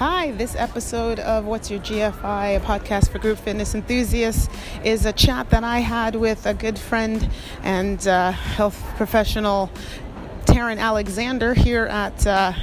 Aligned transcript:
Hi, 0.00 0.30
this 0.30 0.56
episode 0.56 1.18
of 1.20 1.44
What's 1.44 1.70
Your 1.70 1.78
GFI, 1.80 2.56
a 2.56 2.60
podcast 2.60 3.10
for 3.10 3.18
group 3.18 3.36
fitness 3.36 3.74
enthusiasts, 3.74 4.48
is 4.82 5.04
a 5.04 5.12
chat 5.12 5.50
that 5.50 5.62
I 5.62 5.80
had 5.80 6.16
with 6.16 6.46
a 6.46 6.54
good 6.54 6.78
friend 6.78 7.28
and 7.62 8.08
uh, 8.08 8.30
health 8.30 8.82
professional, 8.96 9.70
Taryn 10.46 10.78
Alexander, 10.78 11.52
here 11.52 11.84
at 11.84 12.26
uh, 12.26 12.54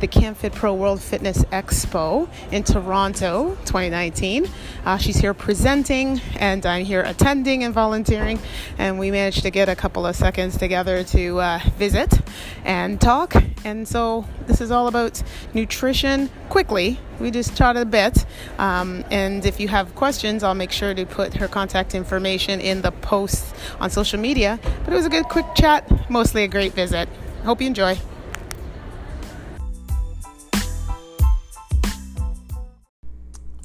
the 0.00 0.08
CanFit 0.08 0.54
Pro 0.54 0.74
World 0.74 1.00
Fitness 1.00 1.44
Expo 1.44 2.28
in 2.52 2.62
Toronto 2.62 3.56
2019. 3.64 4.46
Uh, 4.84 4.98
she's 4.98 5.16
here 5.16 5.32
presenting, 5.32 6.20
and 6.38 6.66
I'm 6.66 6.84
here 6.84 7.02
attending 7.02 7.64
and 7.64 7.72
volunteering. 7.72 8.38
And 8.78 8.98
we 8.98 9.10
managed 9.10 9.42
to 9.42 9.50
get 9.50 9.68
a 9.68 9.76
couple 9.76 10.06
of 10.06 10.14
seconds 10.14 10.58
together 10.58 11.02
to 11.04 11.40
uh, 11.40 11.60
visit 11.76 12.20
and 12.64 13.00
talk. 13.00 13.34
And 13.64 13.88
so 13.88 14.26
this 14.46 14.60
is 14.60 14.70
all 14.70 14.86
about 14.86 15.22
nutrition 15.54 16.28
quickly. 16.50 16.98
We 17.18 17.30
just 17.30 17.56
chatted 17.56 17.82
a 17.82 17.86
bit. 17.86 18.26
Um, 18.58 19.04
and 19.10 19.46
if 19.46 19.58
you 19.58 19.68
have 19.68 19.94
questions, 19.94 20.42
I'll 20.42 20.54
make 20.54 20.72
sure 20.72 20.94
to 20.94 21.06
put 21.06 21.34
her 21.34 21.48
contact 21.48 21.94
information 21.94 22.60
in 22.60 22.82
the 22.82 22.92
post 22.92 23.54
on 23.80 23.90
social 23.90 24.20
media. 24.20 24.58
But 24.84 24.92
it 24.92 24.96
was 24.96 25.06
a 25.06 25.10
good, 25.10 25.24
quick 25.24 25.46
chat, 25.54 26.10
mostly 26.10 26.44
a 26.44 26.48
great 26.48 26.74
visit. 26.74 27.08
Hope 27.44 27.60
you 27.60 27.66
enjoy. 27.66 27.96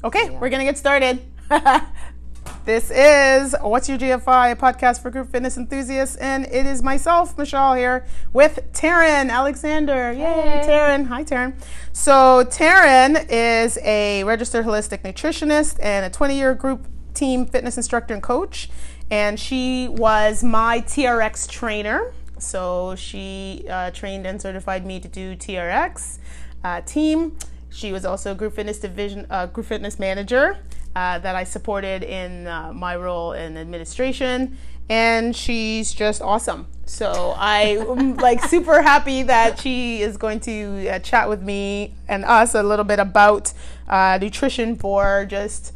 Okay, 0.04 0.30
we're 0.30 0.48
gonna 0.48 0.64
get 0.64 0.76
started. 0.76 1.22
this 2.64 2.90
is 2.90 3.54
What's 3.60 3.88
Your 3.88 3.98
GFI, 3.98 4.50
a 4.50 4.56
podcast 4.56 5.00
for 5.00 5.10
group 5.10 5.30
fitness 5.30 5.56
enthusiasts, 5.56 6.16
and 6.16 6.44
it 6.46 6.66
is 6.66 6.82
myself, 6.82 7.38
Michelle, 7.38 7.74
here 7.74 8.04
with 8.32 8.58
Taryn 8.72 9.30
Alexander. 9.30 10.10
Yay, 10.10 10.18
hey. 10.18 10.62
Taryn. 10.66 11.06
Hi, 11.06 11.22
Taryn. 11.22 11.54
So, 11.92 12.44
Taryn 12.46 13.28
is 13.30 13.78
a 13.84 14.24
registered 14.24 14.64
holistic 14.66 15.02
nutritionist 15.02 15.78
and 15.80 16.04
a 16.04 16.10
20 16.10 16.36
year 16.36 16.56
group 16.56 16.88
team 17.14 17.46
fitness 17.46 17.76
instructor 17.76 18.12
and 18.12 18.24
coach, 18.24 18.70
and 19.08 19.38
she 19.38 19.86
was 19.86 20.42
my 20.42 20.80
TRX 20.80 21.48
trainer. 21.48 22.12
So, 22.38 22.96
she 22.96 23.66
uh, 23.70 23.92
trained 23.92 24.26
and 24.26 24.42
certified 24.42 24.84
me 24.84 24.98
to 24.98 25.06
do 25.06 25.36
TRX 25.36 26.18
uh, 26.64 26.80
team. 26.80 27.36
She 27.72 27.90
was 27.90 28.04
also 28.04 28.32
a 28.32 28.34
group 28.34 28.54
fitness 28.54 28.78
division, 28.78 29.26
uh, 29.30 29.46
group 29.46 29.66
fitness 29.66 29.98
manager 29.98 30.58
uh, 30.94 31.18
that 31.18 31.34
I 31.34 31.44
supported 31.44 32.02
in 32.02 32.46
uh, 32.46 32.72
my 32.72 32.96
role 32.96 33.32
in 33.32 33.56
administration, 33.56 34.58
and 34.90 35.34
she's 35.34 35.92
just 35.92 36.20
awesome. 36.20 36.66
So 36.84 37.34
I'm 37.36 38.16
like 38.16 38.42
super 38.48 38.82
happy 38.82 39.22
that 39.22 39.58
she 39.58 40.02
is 40.02 40.18
going 40.18 40.40
to 40.40 40.88
uh, 40.88 40.98
chat 40.98 41.28
with 41.28 41.42
me 41.42 41.94
and 42.08 42.24
us 42.24 42.54
a 42.54 42.62
little 42.62 42.84
bit 42.84 42.98
about 42.98 43.52
uh, 43.88 44.18
nutrition 44.20 44.76
for 44.76 45.24
just 45.24 45.72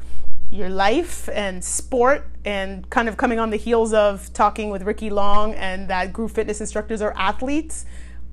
your 0.51 0.69
life 0.69 1.29
and 1.33 1.65
sport 1.65 2.29
and 2.45 2.89
kind 2.91 3.09
of 3.09 3.17
coming 3.17 3.39
on 3.39 3.51
the 3.51 3.57
heels 3.57 3.93
of 3.93 4.33
talking 4.33 4.71
with 4.71 4.83
Ricky 4.83 5.11
Long 5.11 5.55
and 5.55 5.89
that 5.89 6.13
group 6.13 6.31
fitness 6.31 6.61
instructors 6.61 7.01
are 7.01 7.15
athletes. 7.17 7.87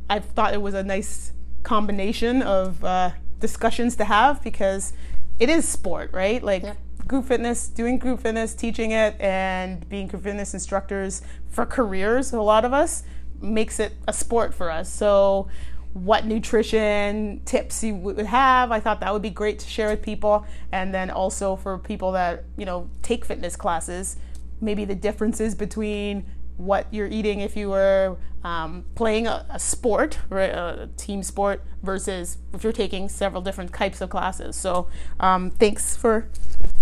I 0.09 0.19
thought 0.19 0.53
it 0.53 0.61
was 0.61 0.73
a 0.73 0.83
nice 0.83 1.31
combination 1.63 2.41
of 2.41 2.83
uh, 2.83 3.11
discussions 3.43 3.97
to 3.97 4.05
have 4.05 4.41
because 4.41 4.93
it 5.37 5.49
is 5.49 5.67
sport, 5.67 6.13
right? 6.13 6.41
Like 6.41 6.63
yep. 6.63 6.77
group 7.05 7.25
fitness, 7.25 7.67
doing 7.67 7.99
group 7.99 8.21
fitness, 8.21 8.55
teaching 8.55 8.91
it, 8.91 9.19
and 9.19 9.87
being 9.89 10.07
group 10.07 10.23
fitness 10.23 10.53
instructors 10.53 11.21
for 11.49 11.65
careers, 11.65 12.31
a 12.31 12.41
lot 12.41 12.63
of 12.63 12.71
us 12.71 13.03
makes 13.41 13.81
it 13.81 13.97
a 14.07 14.13
sport 14.13 14.53
for 14.53 14.71
us. 14.71 14.91
So, 14.91 15.49
what 15.91 16.25
nutrition 16.25 17.41
tips 17.45 17.83
you 17.83 17.95
would 17.95 18.17
have, 18.25 18.71
I 18.71 18.79
thought 18.79 19.01
that 19.01 19.11
would 19.13 19.21
be 19.21 19.29
great 19.29 19.59
to 19.59 19.67
share 19.67 19.89
with 19.89 20.01
people. 20.01 20.47
And 20.71 20.91
then 20.91 21.11
also 21.11 21.55
for 21.55 21.77
people 21.77 22.13
that, 22.13 22.45
you 22.57 22.65
know, 22.65 22.89
take 23.03 23.25
fitness 23.25 23.55
classes, 23.55 24.15
maybe 24.59 24.85
the 24.85 24.95
differences 24.95 25.53
between 25.53 26.25
what 26.57 26.87
you're 26.91 27.07
eating 27.07 27.39
if 27.39 27.55
you 27.55 27.69
were 27.69 28.17
um, 28.43 28.85
playing 28.95 29.25
a, 29.25 29.45
a, 29.49 29.59
sport, 29.59 30.19
right, 30.29 30.49
a 30.49 30.89
team 30.97 31.23
sport, 31.23 31.63
versus 31.81 32.37
if 32.53 32.63
you're 32.63 32.73
taking 32.73 33.07
several 33.09 33.41
different 33.41 33.73
types 33.73 34.01
of 34.01 34.09
classes. 34.09 34.55
So, 34.55 34.87
um, 35.19 35.51
thanks 35.51 35.95
for 35.95 36.27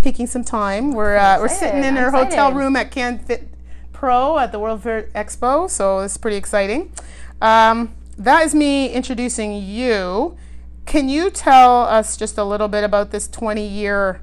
taking 0.02 0.28
some 0.28 0.44
time. 0.44 0.94
We're 0.94 1.18
uh, 1.18 1.40
we're 1.40 1.50
sitting 1.50 1.84
in 1.84 1.98
our 1.98 2.12
hotel 2.12 2.52
room 2.52 2.76
at 2.76 2.92
CanFit 2.92 3.48
Pro 3.92 4.40
at 4.40 4.52
the 4.52 4.60
World 4.60 4.84
Fair 4.84 5.04
Expo, 5.14 5.70
so 5.70 6.00
it's 6.00 6.18
pretty 6.18 6.38
exciting. 6.38 6.92
Um, 7.42 7.94
that 8.18 8.46
is 8.46 8.56
me 8.56 8.90
introducing 8.90 9.54
you. 9.54 10.36
Can 10.86 11.10
you 11.10 11.30
tell 11.30 11.84
us 11.84 12.18
just 12.18 12.38
a 12.38 12.44
little 12.44 12.68
bit 12.68 12.84
about 12.84 13.12
this 13.12 13.28
20 13.28 13.66
year 13.66 14.22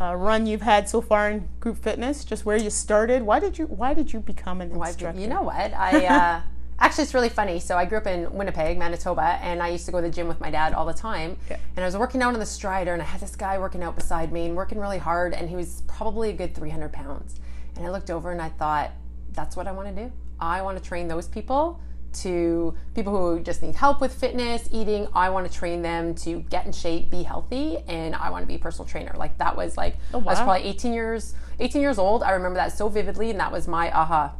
uh, 0.00 0.14
run 0.14 0.46
you've 0.46 0.62
had 0.62 0.88
so 0.88 1.00
far 1.00 1.30
in 1.30 1.48
group 1.60 1.78
fitness? 1.78 2.24
Just 2.24 2.44
where 2.44 2.56
you 2.56 2.70
started? 2.70 3.22
Why 3.22 3.40
did 3.40 3.58
you 3.58 3.66
Why 3.66 3.94
did 3.94 4.12
you 4.12 4.20
become 4.20 4.60
an 4.60 4.72
instructor? 4.72 5.18
You 5.18 5.26
know 5.26 5.42
what? 5.42 5.72
I 5.72 6.06
uh, 6.06 6.40
actually 6.78 7.04
it's 7.04 7.14
really 7.14 7.28
funny. 7.28 7.58
So 7.60 7.76
I 7.76 7.84
grew 7.84 7.98
up 7.98 8.06
in 8.06 8.32
Winnipeg, 8.32 8.78
Manitoba, 8.78 9.38
and 9.42 9.62
I 9.62 9.68
used 9.68 9.86
to 9.86 9.92
go 9.92 10.00
to 10.00 10.06
the 10.06 10.12
gym 10.12 10.28
with 10.28 10.40
my 10.40 10.50
dad 10.50 10.74
all 10.74 10.86
the 10.86 10.94
time. 10.94 11.36
Yeah. 11.50 11.58
And 11.76 11.84
I 11.84 11.86
was 11.86 11.96
working 11.96 12.22
out 12.22 12.34
on 12.34 12.40
the 12.40 12.46
strider, 12.46 12.92
and 12.92 13.00
I 13.00 13.06
had 13.06 13.20
this 13.20 13.36
guy 13.36 13.58
working 13.58 13.82
out 13.82 13.96
beside 13.96 14.32
me 14.32 14.46
and 14.46 14.54
working 14.56 14.78
really 14.78 14.98
hard, 14.98 15.32
and 15.32 15.48
he 15.48 15.56
was 15.56 15.82
probably 15.86 16.30
a 16.30 16.34
good 16.34 16.54
300 16.54 16.92
pounds. 16.92 17.40
And 17.76 17.86
I 17.86 17.90
looked 17.90 18.10
over 18.10 18.32
and 18.32 18.40
I 18.40 18.48
thought, 18.48 18.90
that's 19.32 19.56
what 19.56 19.66
I 19.66 19.72
want 19.72 19.94
to 19.94 20.04
do. 20.04 20.12
I 20.40 20.62
want 20.62 20.78
to 20.78 20.84
train 20.84 21.08
those 21.08 21.28
people 21.28 21.80
to 22.22 22.74
people 22.94 23.16
who 23.16 23.40
just 23.40 23.62
need 23.62 23.74
help 23.74 24.00
with 24.00 24.12
fitness, 24.12 24.68
eating. 24.72 25.08
I 25.14 25.30
want 25.30 25.50
to 25.50 25.52
train 25.52 25.82
them 25.82 26.14
to 26.16 26.40
get 26.40 26.66
in 26.66 26.72
shape, 26.72 27.10
be 27.10 27.22
healthy, 27.22 27.78
and 27.88 28.14
I 28.14 28.30
want 28.30 28.42
to 28.42 28.46
be 28.46 28.54
a 28.54 28.58
personal 28.58 28.86
trainer. 28.86 29.14
Like 29.16 29.38
that 29.38 29.56
was 29.56 29.76
like 29.76 29.96
oh, 30.12 30.18
wow. 30.18 30.26
I 30.26 30.30
was 30.30 30.38
probably 30.40 30.68
18 30.68 30.92
years 30.92 31.34
18 31.60 31.80
years 31.80 31.98
old. 31.98 32.22
I 32.22 32.32
remember 32.32 32.56
that 32.56 32.76
so 32.76 32.88
vividly, 32.88 33.30
and 33.30 33.40
that 33.40 33.52
was 33.52 33.66
my 33.66 33.90
aha. 33.90 34.34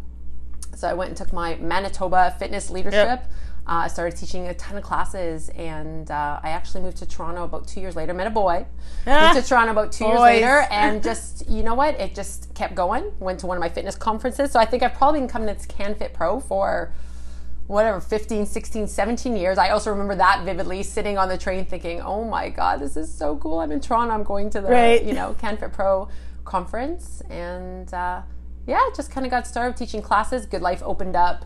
So 0.75 0.89
I 0.89 0.93
went 0.93 1.09
and 1.09 1.17
took 1.17 1.33
my 1.33 1.57
Manitoba 1.57 2.37
fitness 2.39 2.71
leadership. 2.71 3.21
Yep. 3.21 3.33
Uh, 3.69 3.83
I 3.83 3.89
started 3.89 4.17
teaching 4.17 4.47
a 4.47 4.55
ton 4.55 4.79
of 4.79 4.85
classes, 4.85 5.49
and 5.57 6.09
uh, 6.09 6.39
I 6.41 6.51
actually 6.51 6.83
moved 6.83 6.99
to 6.99 7.07
Toronto 7.07 7.43
about 7.43 7.67
two 7.67 7.81
years 7.81 7.97
later. 7.97 8.15
Met 8.15 8.29
a 8.29 8.31
boy, 8.31 8.65
moved 9.07 9.35
to 9.35 9.43
Toronto 9.43 9.73
about 9.73 9.91
two 9.91 10.05
Boys. 10.05 10.13
years 10.13 10.21
later, 10.21 10.67
and 10.71 11.03
just 11.03 11.49
you 11.49 11.65
know 11.65 11.75
what? 11.75 11.99
It 11.99 12.15
just 12.15 12.55
kept 12.55 12.77
going. 12.77 13.11
Went 13.19 13.41
to 13.41 13.47
one 13.47 13.57
of 13.57 13.61
my 13.61 13.69
fitness 13.69 13.97
conferences, 13.97 14.53
so 14.53 14.61
I 14.61 14.67
think 14.67 14.85
I've 14.85 14.95
probably 14.95 15.19
been 15.21 15.29
coming 15.29 15.55
to 15.55 15.67
CanFit 15.67 16.13
Pro 16.13 16.39
for 16.39 16.93
whatever 17.67 18.01
15 18.01 18.47
16 18.47 18.87
17 18.87 19.37
years 19.37 19.59
i 19.59 19.71
also 19.71 19.91
remember 19.91 20.15
that 20.15 20.45
vividly 20.45 20.85
sitting 20.85 21.19
on 21.19 21.29
the 21.29 21.37
train 21.37 21.65
thinking 21.65 22.01
oh 22.01 22.23
my 22.23 22.49
god 22.49 22.81
this 22.81 22.97
is 22.97 23.13
so 23.13 23.37
cool. 23.37 23.61
I'm 23.61 23.73
in 23.73 23.81
toronto. 23.81 24.15
I'm 24.15 24.23
going 24.23 24.51
to 24.51 24.61
the 24.61 24.69
right. 24.69 25.03
you 25.03 25.13
know 25.13 25.35
canfit 25.41 25.73
pro 25.73 26.09
conference. 26.45 27.23
And 27.29 27.93
uh, 27.93 28.23
yeah 28.67 28.89
just 28.95 29.11
kind 29.11 29.27
of 29.27 29.31
got 29.31 29.47
started 29.47 29.77
teaching 29.77 30.03
classes. 30.03 30.47
GoodLife 30.47 30.83
opened 30.83 31.17
up 31.17 31.45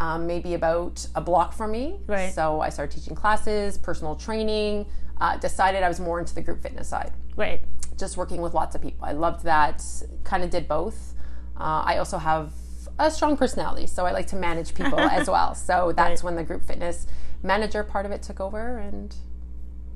um, 0.00 0.26
maybe 0.26 0.54
about 0.54 1.06
a 1.14 1.20
block 1.20 1.52
from 1.52 1.72
me. 1.72 2.00
Right. 2.06 2.32
So 2.32 2.60
i 2.60 2.68
started 2.70 2.96
teaching 2.98 3.14
classes 3.14 3.78
personal 3.78 4.16
training 4.16 4.86
uh, 5.20 5.36
decided 5.36 5.82
i 5.82 5.88
was 5.88 6.00
more 6.00 6.18
into 6.18 6.34
the 6.34 6.42
group 6.42 6.62
fitness 6.62 6.88
side. 6.88 7.12
Right. 7.36 7.62
Just 7.98 8.16
working 8.16 8.40
with 8.40 8.54
lots 8.54 8.74
of 8.74 8.82
people. 8.82 9.04
I 9.04 9.12
loved 9.12 9.44
that. 9.44 9.84
Kind 10.24 10.42
of 10.42 10.50
did 10.50 10.66
both. 10.66 11.14
Uh, 11.56 11.84
i 11.86 11.98
also 11.98 12.18
have 12.18 12.52
a 13.00 13.10
strong 13.10 13.36
personality, 13.36 13.86
so 13.86 14.06
I 14.06 14.12
like 14.12 14.26
to 14.28 14.36
manage 14.36 14.74
people 14.74 14.98
as 14.98 15.28
well. 15.34 15.54
So 15.54 15.92
that's 15.96 16.22
right. 16.22 16.24
when 16.24 16.36
the 16.36 16.44
group 16.44 16.64
fitness 16.64 17.06
manager 17.42 17.82
part 17.82 18.06
of 18.06 18.12
it 18.12 18.22
took 18.22 18.40
over, 18.40 18.78
and 18.78 19.14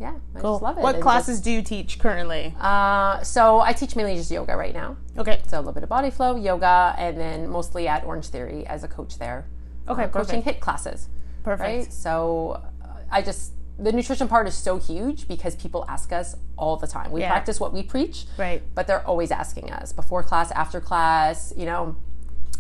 yeah, 0.01 0.15
I 0.35 0.41
cool. 0.41 0.55
just 0.55 0.63
love 0.63 0.79
it. 0.79 0.83
What 0.83 1.01
classes 1.01 1.37
just, 1.37 1.45
do 1.45 1.51
you 1.53 1.63
teach 1.63 1.99
currently? 1.99 2.55
Uh, 2.59 3.23
so 3.23 3.61
I 3.61 3.73
teach 3.73 3.95
mainly 3.95 4.17
just 4.17 4.31
yoga 4.31 4.57
right 4.57 4.75
now. 4.75 4.97
Okay. 5.17 5.41
So 5.47 5.59
a 5.59 5.61
little 5.61 5.73
bit 5.73 5.83
of 5.83 5.89
body 5.89 6.11
flow, 6.11 6.37
yoga, 6.37 6.95
and 6.99 7.19
then 7.19 7.49
mostly 7.49 7.87
at 7.87 8.05
Orangetheory 8.05 8.65
as 8.65 8.83
a 8.83 8.89
coach 8.89 9.19
there. 9.19 9.47
Okay, 9.89 10.05
uh, 10.05 10.09
coaching 10.09 10.43
HIIT 10.43 10.61
classes. 10.61 11.09
Perfect. 11.43 11.61
Right. 11.61 11.93
So 11.93 12.63
uh, 12.83 12.87
I 13.11 13.23
just 13.23 13.53
the 13.79 13.93
nutrition 13.93 14.29
part 14.29 14.47
is 14.47 14.55
so 14.55 14.79
huge 14.79 15.27
because 15.27 15.57
people 15.57 15.85
ask 15.89 16.13
us 16.13 16.37
all 16.57 16.77
the 16.77 16.87
time. 16.87 17.11
We 17.11 17.21
yeah. 17.21 17.31
practice 17.31 17.59
what 17.59 17.73
we 17.73 17.83
preach, 17.83 18.27
right? 18.37 18.63
But 18.75 18.87
they're 18.87 19.07
always 19.07 19.31
asking 19.31 19.71
us 19.71 19.93
before 19.93 20.23
class, 20.23 20.51
after 20.53 20.81
class. 20.81 21.53
You 21.57 21.67
know, 21.67 21.97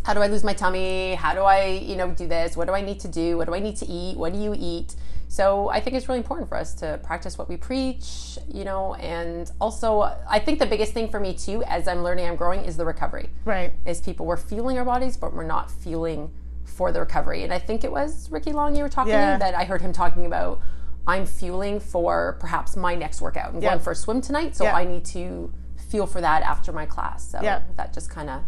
how 0.04 0.12
do 0.12 0.20
I 0.20 0.26
lose 0.26 0.44
my 0.44 0.52
tummy? 0.52 1.14
How 1.14 1.34
do 1.34 1.40
I, 1.40 1.64
you 1.66 1.96
know, 1.96 2.10
do 2.10 2.26
this? 2.28 2.56
What 2.56 2.68
do 2.68 2.74
I 2.74 2.82
need 2.82 3.00
to 3.00 3.08
do? 3.08 3.38
What 3.38 3.46
do 3.46 3.54
I 3.54 3.58
need 3.58 3.76
to 3.76 3.86
eat? 3.86 4.16
What 4.16 4.32
do 4.32 4.38
you 4.38 4.54
eat? 4.56 4.94
So 5.28 5.70
I 5.70 5.80
think 5.80 5.96
it's 5.96 6.08
really 6.08 6.18
important 6.18 6.48
for 6.48 6.56
us 6.56 6.74
to 6.74 7.00
practice 7.02 7.38
what 7.38 7.48
we 7.48 7.56
preach, 7.56 8.38
you 8.52 8.64
know, 8.64 8.94
and 8.94 9.50
also 9.60 10.02
I 10.28 10.38
think 10.38 10.58
the 10.58 10.66
biggest 10.66 10.92
thing 10.92 11.08
for 11.08 11.18
me 11.18 11.34
too, 11.34 11.64
as 11.64 11.88
I'm 11.88 12.04
learning, 12.04 12.26
I'm 12.26 12.36
growing, 12.36 12.60
is 12.60 12.76
the 12.76 12.84
recovery. 12.84 13.30
Right. 13.44 13.72
Is 13.86 14.00
people 14.00 14.26
we're 14.26 14.36
feeling 14.36 14.78
our 14.78 14.84
bodies, 14.84 15.16
but 15.16 15.34
we're 15.34 15.42
not 15.42 15.70
feeling 15.70 16.30
for 16.64 16.92
the 16.92 17.00
recovery. 17.00 17.42
And 17.42 17.52
I 17.52 17.58
think 17.58 17.82
it 17.82 17.90
was 17.90 18.30
Ricky 18.30 18.52
Long 18.52 18.76
you 18.76 18.82
were 18.82 18.88
talking 18.88 19.12
yeah. 19.12 19.32
to 19.32 19.38
that 19.38 19.54
I 19.54 19.64
heard 19.64 19.80
him 19.80 19.92
talking 19.92 20.26
about. 20.26 20.60
I'm 21.06 21.26
fueling 21.26 21.80
for 21.80 22.36
perhaps 22.40 22.76
my 22.76 22.94
next 22.94 23.20
workout. 23.20 23.54
I'm 23.54 23.60
yep. 23.60 23.72
going 23.72 23.82
for 23.82 23.90
a 23.90 23.96
swim 23.96 24.20
tonight, 24.20 24.56
so 24.56 24.64
yep. 24.64 24.74
I 24.74 24.84
need 24.84 25.04
to 25.06 25.52
feel 25.76 26.06
for 26.06 26.20
that 26.20 26.42
after 26.42 26.72
my 26.72 26.86
class. 26.86 27.30
So 27.30 27.40
that 27.40 27.92
just 27.92 28.08
kind 28.08 28.30
of 28.30 28.42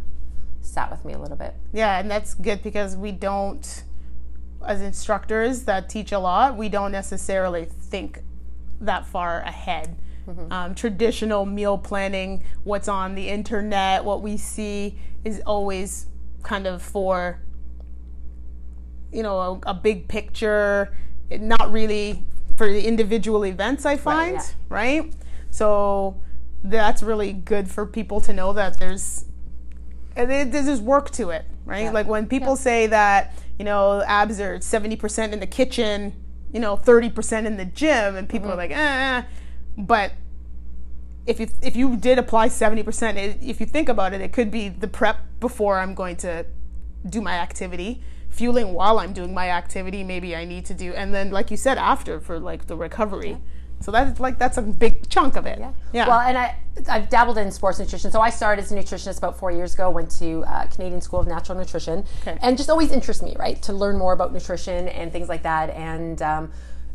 sat 0.66 0.90
with 0.90 1.04
me 1.04 1.12
a 1.12 1.18
little 1.18 1.36
bit. 1.36 1.54
Yeah, 1.72 1.98
and 1.98 2.10
that's 2.10 2.34
good 2.34 2.62
because 2.62 2.96
we 2.96 3.12
don't, 3.12 3.84
as 4.66 4.80
instructors 4.82 5.64
that 5.64 5.88
teach 5.88 6.12
a 6.12 6.18
lot, 6.18 6.56
we 6.56 6.68
don't 6.68 6.92
necessarily 6.92 7.64
think 7.64 8.22
that 8.80 9.06
far 9.06 9.40
ahead. 9.40 9.96
Mm-hmm. 10.28 10.52
Um, 10.52 10.74
traditional 10.74 11.46
meal 11.46 11.78
planning, 11.78 12.44
what's 12.64 12.88
on 12.88 13.14
the 13.14 13.28
internet, 13.28 14.04
what 14.04 14.22
we 14.22 14.36
see 14.36 14.98
is 15.24 15.40
always 15.46 16.06
kind 16.42 16.66
of 16.66 16.82
for, 16.82 17.40
you 19.12 19.22
know, 19.22 19.60
a, 19.64 19.70
a 19.70 19.74
big 19.74 20.08
picture, 20.08 20.92
not 21.30 21.70
really 21.70 22.24
for 22.56 22.66
the 22.66 22.86
individual 22.86 23.44
events, 23.44 23.86
I 23.86 23.96
find, 23.96 24.36
right? 24.68 25.04
Yeah. 25.04 25.04
right? 25.04 25.14
So 25.50 26.20
that's 26.64 27.02
really 27.02 27.32
good 27.32 27.70
for 27.70 27.86
people 27.86 28.20
to 28.22 28.32
know 28.32 28.52
that 28.52 28.78
there's 28.78 29.26
there's 30.16 30.80
work 30.80 31.10
to 31.12 31.30
it, 31.30 31.44
right? 31.64 31.84
Yeah. 31.84 31.90
Like 31.92 32.06
when 32.06 32.26
people 32.26 32.50
yeah. 32.50 32.54
say 32.54 32.86
that, 32.88 33.34
you 33.58 33.64
know, 33.64 34.02
abs 34.06 34.40
are 34.40 34.58
70% 34.58 35.32
in 35.32 35.40
the 35.40 35.46
kitchen, 35.46 36.12
you 36.52 36.60
know, 36.60 36.76
30% 36.76 37.46
in 37.46 37.56
the 37.56 37.64
gym, 37.64 38.16
and 38.16 38.28
people 38.28 38.48
mm-hmm. 38.48 38.54
are 38.54 38.56
like, 38.56 38.70
eh, 38.70 39.22
but 39.76 40.12
if 41.26 41.40
you 41.40 41.48
if 41.60 41.76
you 41.76 41.96
did 41.96 42.18
apply 42.18 42.48
70% 42.48 43.16
it, 43.16 43.38
if 43.42 43.60
you 43.60 43.66
think 43.66 43.88
about 43.88 44.12
it 44.12 44.20
it 44.20 44.32
could 44.32 44.50
be 44.50 44.68
the 44.68 44.88
prep 44.88 45.18
before 45.40 45.80
i'm 45.80 45.94
going 45.94 46.16
to 46.16 46.46
do 47.08 47.20
my 47.20 47.34
activity 47.34 48.00
fueling 48.30 48.72
while 48.72 48.98
i'm 48.98 49.12
doing 49.12 49.34
my 49.34 49.50
activity 49.50 50.04
maybe 50.04 50.36
i 50.36 50.44
need 50.44 50.64
to 50.64 50.74
do 50.74 50.92
and 50.94 51.12
then 51.12 51.30
like 51.30 51.50
you 51.50 51.56
said 51.56 51.78
after 51.78 52.20
for 52.20 52.38
like 52.38 52.66
the 52.66 52.76
recovery 52.76 53.30
yeah. 53.30 53.36
So 53.81 53.90
that's 53.90 54.19
like 54.19 54.38
that's 54.38 54.56
a 54.56 54.62
big 54.62 55.08
chunk 55.08 55.37
of 55.37 55.46
it 55.46 55.58
yeah. 55.58 55.73
yeah 55.93 56.08
well 56.08 56.20
and 56.20 56.37
i 56.37 56.56
i've 56.88 57.08
dabbled 57.08 57.38
in 57.38 57.50
sports 57.50 57.78
nutrition 57.78 58.11
so 58.11 58.20
i 58.20 58.31
started 58.31 58.62
as 58.62 58.73
a 58.73 58.75
nutritionist 58.75 59.19
about 59.19 59.38
four 59.38 59.50
years 59.50 59.75
ago 59.75 59.90
went 59.90 60.11
to 60.11 60.43
uh, 60.44 60.67
canadian 60.67 61.00
school 61.00 61.20
of 61.20 61.26
natural 61.26 61.58
nutrition 61.58 62.05
okay. 62.23 62.38
and 62.43 62.56
just 62.56 62.70
always 62.70 62.90
interests 62.90 63.23
me 63.23 63.37
right 63.38 63.61
to 63.62 63.73
learn 63.73 63.96
more 63.99 64.12
about 64.12 64.32
nutrition 64.32 64.88
and 64.88 65.12
things 65.12 65.28
like 65.28 65.43
that 65.43 65.70
and 65.70 66.23
um, 66.23 66.50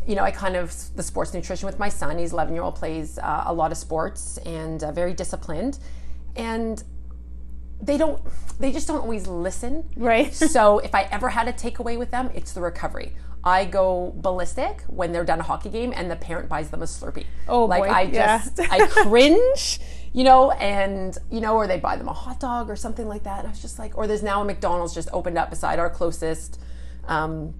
you 0.08 0.16
know, 0.16 0.24
I 0.24 0.32
kind 0.32 0.56
of 0.56 0.74
the 0.96 1.04
sports 1.04 1.34
nutrition 1.34 1.66
with 1.66 1.78
my 1.78 1.90
son. 1.90 2.18
He's 2.18 2.34
11 2.34 2.54
year 2.54 2.64
old, 2.64 2.76
plays 2.76 3.20
uh, 3.20 3.44
a 3.46 3.54
lot 3.54 3.72
of 3.72 3.78
sports 3.78 4.38
and 4.40 4.84
uh, 4.84 4.92
very 4.92 5.14
disciplined, 5.14 5.80
and 6.36 6.84
they 7.82 7.98
don't, 7.98 8.22
they 8.60 8.72
just 8.72 8.88
don't 8.88 9.02
always 9.02 9.28
listen. 9.28 9.90
Right. 9.96 10.34
so 10.34 10.80
if 10.80 10.96
I 10.96 11.04
ever 11.04 11.30
had 11.30 11.48
a 11.48 11.54
takeaway 11.54 11.98
with 11.98 12.12
them, 12.12 12.32
it's 12.34 12.52
the 12.54 12.62
recovery. 12.62 13.14
I 13.44 13.66
go 13.66 14.14
ballistic 14.18 14.84
when 14.88 15.12
they're 15.12 15.26
done 15.26 15.40
a 15.40 15.44
hockey 15.44 15.70
game 15.70 15.94
and 15.96 16.12
the 16.12 16.16
parent 16.16 16.48
buys 16.48 16.70
them 16.70 16.82
a 16.82 16.86
Slurpee. 16.86 17.26
Oh 17.48 17.66
like 17.66 17.84
boy, 17.84 17.90
I 17.90 18.06
just 18.06 18.60
yeah. 18.60 18.68
I 18.70 18.86
cringe, 18.90 19.80
you 20.14 20.24
know, 20.24 20.52
and 20.52 21.18
you 21.32 21.42
know, 21.42 21.56
or 21.56 21.68
they 21.68 21.80
buy 21.80 21.96
them 21.96 22.08
a 22.08 22.14
hot 22.14 22.40
dog 22.40 22.70
or 22.70 22.76
something 22.76 23.08
like 23.08 23.24
that. 23.24 23.40
And 23.40 23.48
I 23.48 23.52
was 23.52 23.62
just 23.62 23.80
like, 23.80 23.98
or 23.98 24.06
there's 24.06 24.24
now 24.24 24.42
a 24.42 24.46
McDonald's 24.46 24.94
just 24.94 25.10
opened 25.12 25.38
up 25.38 25.50
beside 25.50 25.80
our 25.80 25.90
closest 25.90 26.60
um, 27.08 27.56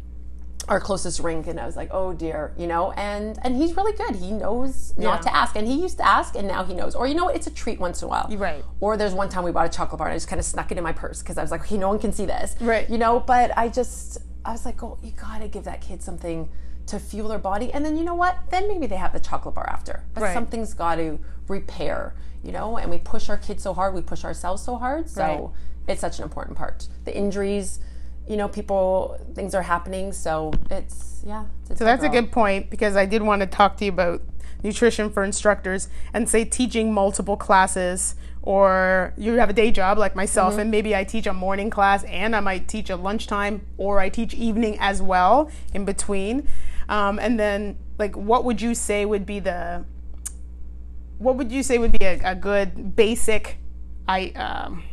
our 0.68 0.80
closest 0.80 1.20
rink 1.20 1.48
and 1.48 1.60
I 1.60 1.66
was 1.66 1.76
like, 1.76 1.90
oh 1.92 2.14
dear, 2.14 2.54
you 2.58 2.68
know, 2.68 2.92
and 2.92 3.40
and 3.44 3.56
he's 3.56 3.76
really 3.76 3.94
good. 3.94 4.16
He 4.16 4.32
knows 4.32 4.94
not 4.98 5.20
yeah. 5.26 5.32
to 5.32 5.36
ask. 5.36 5.56
And 5.56 5.68
he 5.68 5.82
used 5.82 5.98
to 5.98 6.08
ask 6.08 6.36
and 6.36 6.48
now 6.48 6.64
he 6.64 6.74
knows. 6.74 6.96
Or 6.96 7.08
you 7.08 7.16
know 7.16 7.26
what, 7.26 7.36
it's 7.36 7.48
a 7.48 7.52
treat 7.52 7.80
once 7.80 8.02
in 8.02 8.06
a 8.06 8.10
while. 8.10 8.28
Right. 8.32 8.64
Or 8.80 8.98
there's 8.98 9.14
one 9.14 9.30
time 9.30 9.44
we 9.44 9.52
bought 9.52 9.66
a 9.66 9.70
chocolate 9.70 9.98
bar 9.98 10.08
and 10.08 10.14
I 10.14 10.16
just 10.16 10.28
kind 10.28 10.40
of 10.40 10.46
snuck 10.46 10.72
it 10.72 10.78
in 10.78 10.84
my 10.84 10.94
purse 10.94 11.22
because 11.22 11.38
I 11.38 11.42
was 11.42 11.52
like, 11.52 11.62
okay, 11.62 11.78
no 11.78 11.90
one 11.90 12.00
can 12.00 12.14
see 12.14 12.26
this. 12.26 12.56
Right. 12.62 12.90
You 12.90 12.98
know, 12.98 13.20
but 13.20 13.58
I 13.58 13.70
just 13.70 14.20
I 14.46 14.52
was 14.52 14.66
like, 14.66 14.82
oh, 14.84 14.98
you 15.04 15.12
gotta 15.12 15.48
give 15.48 15.64
that 15.66 15.82
kid 15.82 16.02
something 16.02 16.50
to 16.88 17.00
fuel 17.00 17.30
their 17.30 17.40
body. 17.40 17.72
And 17.72 17.86
then 17.86 17.96
you 17.98 18.04
know 18.04 18.16
what? 18.16 18.38
Then 18.50 18.68
maybe 18.68 18.88
they 18.88 18.96
have 18.96 19.14
the 19.14 19.20
chocolate 19.20 19.56
bar 19.56 19.70
after. 19.70 20.04
But 20.14 20.24
right. 20.24 20.34
something's 20.34 20.74
gotta 20.74 21.20
repair, 21.48 22.16
you 22.44 22.52
know, 22.52 22.78
and 22.78 22.90
we 22.90 22.98
push 22.98 23.30
our 23.30 23.38
kids 23.38 23.64
so 23.64 23.74
hard, 23.74 23.94
we 23.94 24.02
push 24.02 24.24
ourselves 24.24 24.64
so 24.64 24.78
hard. 24.78 25.10
So 25.10 25.22
right. 25.22 25.92
it's 25.94 26.02
such 26.02 26.20
an 26.20 26.24
important 26.24 26.58
part. 26.58 26.88
The 27.06 27.16
injuries 27.16 27.80
you 28.28 28.38
know, 28.38 28.48
people, 28.48 29.20
things 29.34 29.56
are 29.56 29.62
happening. 29.62 30.14
So 30.14 30.54
it's, 30.70 31.24
yeah. 31.26 31.46
It's 31.70 31.80
so 31.80 31.86
that's 31.86 32.04
a 32.04 32.10
good 32.10 32.32
point 32.32 32.70
because 32.70 32.96
I 32.96 33.06
did 33.06 33.22
want 33.22 33.42
to 33.42 33.48
talk 33.48 33.78
to 33.78 33.86
you 33.86 33.92
about 33.92 34.22
nutrition 34.64 35.10
for 35.10 35.24
instructors 35.24 35.90
and 36.14 36.30
say 36.30 36.46
teaching 36.46 36.94
multiple 36.94 37.36
classes 37.36 38.16
or 38.44 39.14
you 39.18 39.34
have 39.34 39.50
a 39.50 39.54
day 39.54 39.72
job 39.72 39.98
like 39.98 40.16
myself 40.16 40.54
mm-hmm. 40.54 40.62
and 40.62 40.72
maybe 40.72 40.96
I 40.96 41.04
teach 41.04 41.28
a 41.28 41.34
morning 41.34 41.70
class 41.70 42.04
and 42.06 42.36
I 42.36 42.40
might 42.40 42.68
teach 42.68 42.90
a 42.90 42.96
lunchtime 42.96 43.66
or 43.78 44.00
I 44.00 44.10
teach 44.10 44.34
evening 44.34 44.78
as 44.80 45.02
well 45.02 45.52
in 45.74 45.86
between. 45.86 46.48
Um, 46.90 47.20
and 47.20 47.40
then 47.40 47.78
like 47.98 48.16
what 48.18 48.44
would 48.44 48.62
you 48.62 48.74
say 48.74 49.06
would 49.06 49.26
be 49.26 49.40
the 49.40 49.86
what 51.20 51.36
would 51.36 51.52
you 51.52 51.62
say 51.62 51.78
would 51.78 51.92
be 51.92 52.04
a, 52.04 52.20
a 52.24 52.36
good 52.36 52.96
basic 52.96 53.58
I 54.08 54.30
um, 54.32 54.84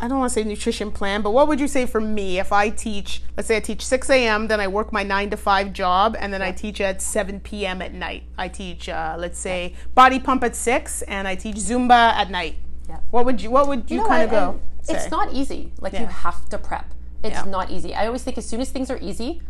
I 0.00 0.06
don't 0.06 0.18
want 0.18 0.30
to 0.30 0.34
say 0.34 0.44
nutrition 0.44 0.92
plan, 0.92 1.22
but 1.22 1.32
what 1.32 1.48
would 1.48 1.58
you 1.58 1.66
say 1.66 1.84
for 1.84 2.00
me 2.00 2.38
if 2.38 2.52
I 2.52 2.70
teach, 2.70 3.22
let's 3.36 3.48
say 3.48 3.56
I 3.56 3.60
teach 3.60 3.84
6 3.84 4.08
a.m., 4.10 4.46
then 4.46 4.60
I 4.60 4.68
work 4.68 4.92
my 4.92 5.02
9 5.02 5.30
to 5.30 5.36
5 5.36 5.72
job, 5.72 6.16
and 6.18 6.32
then 6.32 6.40
I 6.40 6.52
teach 6.52 6.80
at 6.80 7.02
7 7.02 7.40
p.m. 7.40 7.82
at 7.82 7.92
night? 7.92 8.22
I 8.36 8.46
teach, 8.46 8.88
uh, 8.88 9.16
let's 9.18 9.38
say, 9.38 9.74
body 9.94 10.20
pump 10.20 10.44
at 10.44 10.54
6, 10.54 11.02
and 11.02 11.26
I 11.26 11.34
teach 11.34 11.56
Zumba 11.56 12.12
at 12.12 12.30
night. 12.30 12.56
Yeah. 12.88 13.00
What 13.10 13.24
would 13.24 13.42
you, 13.42 13.50
what 13.50 13.66
would 13.66 13.90
you, 13.90 13.96
you 13.96 14.02
know 14.02 14.08
kind 14.08 14.22
of 14.22 14.30
go? 14.30 14.60
Say? 14.82 14.94
It's 14.94 15.10
not 15.10 15.32
easy. 15.32 15.72
Like, 15.80 15.94
yeah. 15.94 16.02
you 16.02 16.06
have 16.06 16.48
to 16.50 16.58
prep. 16.58 16.94
It's 17.24 17.34
yeah. 17.34 17.44
not 17.44 17.70
easy. 17.70 17.94
I 17.94 18.06
always 18.06 18.22
think 18.22 18.38
as 18.38 18.46
soon 18.46 18.60
as 18.60 18.70
things 18.70 18.92
are 18.92 18.98
easy, 18.98 19.42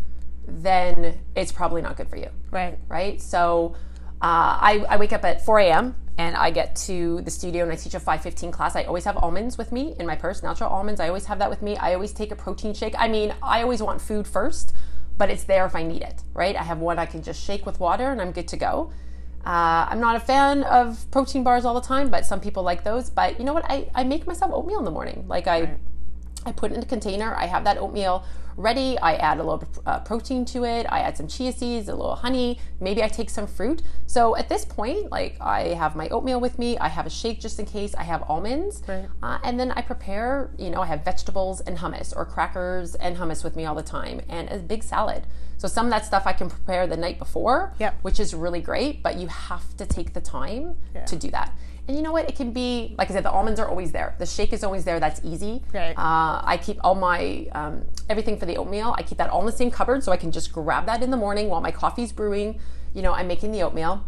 then 0.47 1.19
it's 1.37 1.53
probably 1.53 1.83
not 1.83 1.97
good 1.97 2.09
for 2.09 2.17
you. 2.17 2.31
Right. 2.51 2.79
Right? 2.89 3.21
So 3.21 3.77
uh, 4.21 4.59
I, 4.61 4.85
I 4.89 4.97
wake 4.97 5.13
up 5.13 5.25
at 5.25 5.45
4 5.45 5.59
a.m 5.61 5.95
and 6.19 6.35
I 6.37 6.51
get 6.51 6.75
to 6.87 7.21
the 7.23 7.31
studio 7.31 7.63
and 7.63 7.73
I 7.73 7.77
teach 7.77 7.95
a 7.95 8.01
515 8.01 8.51
class. 8.51 8.75
I 8.75 8.83
always 8.83 9.05
have 9.05 9.17
almonds 9.17 9.57
with 9.57 9.71
me 9.71 9.95
in 10.01 10.07
my 10.07 10.17
purse, 10.17 10.43
natural 10.43 10.69
almonds. 10.69 11.01
I 11.01 11.07
always 11.07 11.27
have 11.27 11.39
that 11.39 11.49
with 11.49 11.63
me. 11.63 11.77
I 11.77 11.95
always 11.95 12.13
take 12.13 12.33
a 12.33 12.37
protein 12.37 12.75
shake. 12.75 12.95
I 12.99 13.07
mean, 13.07 13.33
I 13.41 13.63
always 13.63 13.81
want 13.81 14.01
food 14.01 14.27
first, 14.27 14.75
but 15.17 15.31
it's 15.31 15.45
there 15.45 15.65
if 15.65 15.77
I 15.77 15.85
need 15.85 16.03
it, 16.03 16.23
right? 16.35 16.57
I 16.57 16.65
have 16.65 16.81
one 16.81 16.99
I 16.99 17.07
can 17.07 17.23
just 17.23 17.41
shake 17.43 17.65
with 17.65 17.79
water 17.79 18.11
and 18.11 18.21
I'm 18.21 18.33
good 18.33 18.49
to 18.49 18.57
go. 18.57 18.93
Uh, 19.47 19.87
I'm 19.89 20.01
not 20.01 20.17
a 20.17 20.21
fan 20.21 20.65
of 20.65 21.09
protein 21.13 21.45
bars 21.45 21.65
all 21.65 21.75
the 21.75 21.87
time, 21.87 22.11
but 22.11 22.27
some 22.27 22.41
people 22.41 22.65
like 22.65 22.83
those. 22.83 23.11
But 23.11 23.39
you 23.39 23.45
know 23.45 23.55
what? 23.55 23.65
I, 23.71 23.89
I 23.95 24.03
make 24.03 24.27
myself 24.27 24.51
oatmeal 24.53 24.81
in 24.81 24.85
the 24.85 24.91
morning. 24.91 25.25
Like 25.29 25.47
I, 25.47 25.61
right. 25.61 25.79
I 26.47 26.53
put 26.53 26.73
it 26.73 26.77
in 26.77 26.83
a 26.83 26.87
container. 26.87 27.35
I 27.35 27.47
have 27.47 27.65
that 27.65 27.79
oatmeal 27.79 28.25
ready. 28.59 28.99
I 28.99 29.15
add 29.15 29.39
a 29.39 29.45
little 29.45 29.63
uh, 29.87 30.01
protein 30.01 30.45
to 30.47 30.65
it. 30.65 30.87
I 30.89 31.01
add 31.01 31.17
some 31.17 31.29
chia 31.29 31.53
seeds, 31.53 31.89
a 31.89 31.95
little 31.95 32.17
honey. 32.17 32.59
Maybe 32.81 33.03
I 33.03 33.09
take 33.09 33.31
some 33.31 33.47
fruit. 33.47 33.83
So 34.07 34.37
at 34.37 34.49
this 34.49 34.65
point, 34.65 35.11
like 35.11 35.37
I 35.41 35.75
have 35.75 35.95
my 35.95 36.09
oatmeal 36.09 36.41
with 36.41 36.59
me. 36.59 36.77
I 36.79 36.89
have 36.89 37.07
a 37.07 37.11
shake 37.11 37.41
just 37.41 37.59
in 37.59 37.67
case. 37.67 37.95
I 37.95 38.03
have 38.03 38.25
almonds, 38.29 38.83
right. 38.89 39.07
uh, 39.23 39.39
and 39.45 39.59
then 39.59 39.71
I 39.73 39.83
prepare. 39.83 40.51
You 40.59 40.71
know, 40.71 40.83
I 40.83 40.87
have 40.87 41.05
vegetables 41.05 41.61
and 41.61 41.79
hummus, 41.79 42.15
or 42.17 42.25
crackers 42.25 42.95
and 42.97 43.17
hummus 43.17 43.45
with 43.45 43.55
me 43.55 43.65
all 43.65 43.77
the 43.77 43.83
time, 43.83 44.21
and 44.29 44.51
a 44.51 44.59
big 44.59 44.83
salad. 44.83 45.25
So 45.57 45.69
some 45.69 45.87
of 45.87 45.91
that 45.91 46.05
stuff 46.05 46.25
I 46.27 46.33
can 46.33 46.49
prepare 46.49 46.87
the 46.87 46.97
night 46.97 47.19
before, 47.19 47.75
yep. 47.79 47.99
which 48.03 48.21
is 48.21 48.35
really 48.35 48.61
great. 48.61 49.03
But 49.03 49.17
you 49.17 49.29
have 49.29 49.77
to 49.77 49.87
take 49.87 50.15
the 50.15 50.21
time 50.21 50.77
yeah. 50.95 51.05
to 51.05 51.17
do 51.17 51.31
that. 51.31 51.53
And 51.89 51.97
you 51.97 52.03
know 52.03 52.13
what? 52.13 52.29
It 52.29 52.37
can 52.37 52.53
be, 52.53 52.95
like 52.99 53.11
I 53.11 53.15
said, 53.15 53.25
the 53.25 53.31
almonds 53.31 53.59
are 53.59 53.67
always 53.67 53.93
there. 53.93 54.15
The 54.19 54.27
shake 54.27 54.53
is 54.53 54.63
always 54.63 54.85
there. 54.85 55.01
That's 55.01 55.23
easy. 55.25 55.63
Right. 55.73 55.97
Uh, 55.97 56.43
I 56.45 56.61
keep 56.63 56.77
all 56.85 56.95
my, 56.95 57.49
um, 57.53 57.87
everything 58.11 58.37
for 58.39 58.45
the 58.45 58.59
oatmeal, 58.59 58.95
I 58.99 59.03
keep 59.03 59.17
that 59.19 59.31
all 59.31 59.41
in 59.41 59.47
the 59.47 59.53
same 59.53 59.71
cupboard 59.71 60.05
so 60.05 60.13
I 60.13 60.19
can 60.19 60.31
just 60.31 60.53
grab 60.53 60.85
that 60.85 61.03
in 61.03 61.11
the 61.11 61.17
morning 61.17 61.49
while 61.49 61.63
my 61.63 61.71
coffee's 61.71 62.13
brewing. 62.13 62.61
You 62.93 63.01
know, 63.01 63.15
I'm 63.15 63.27
making 63.27 63.53
the 63.53 63.63
oatmeal. 63.63 64.05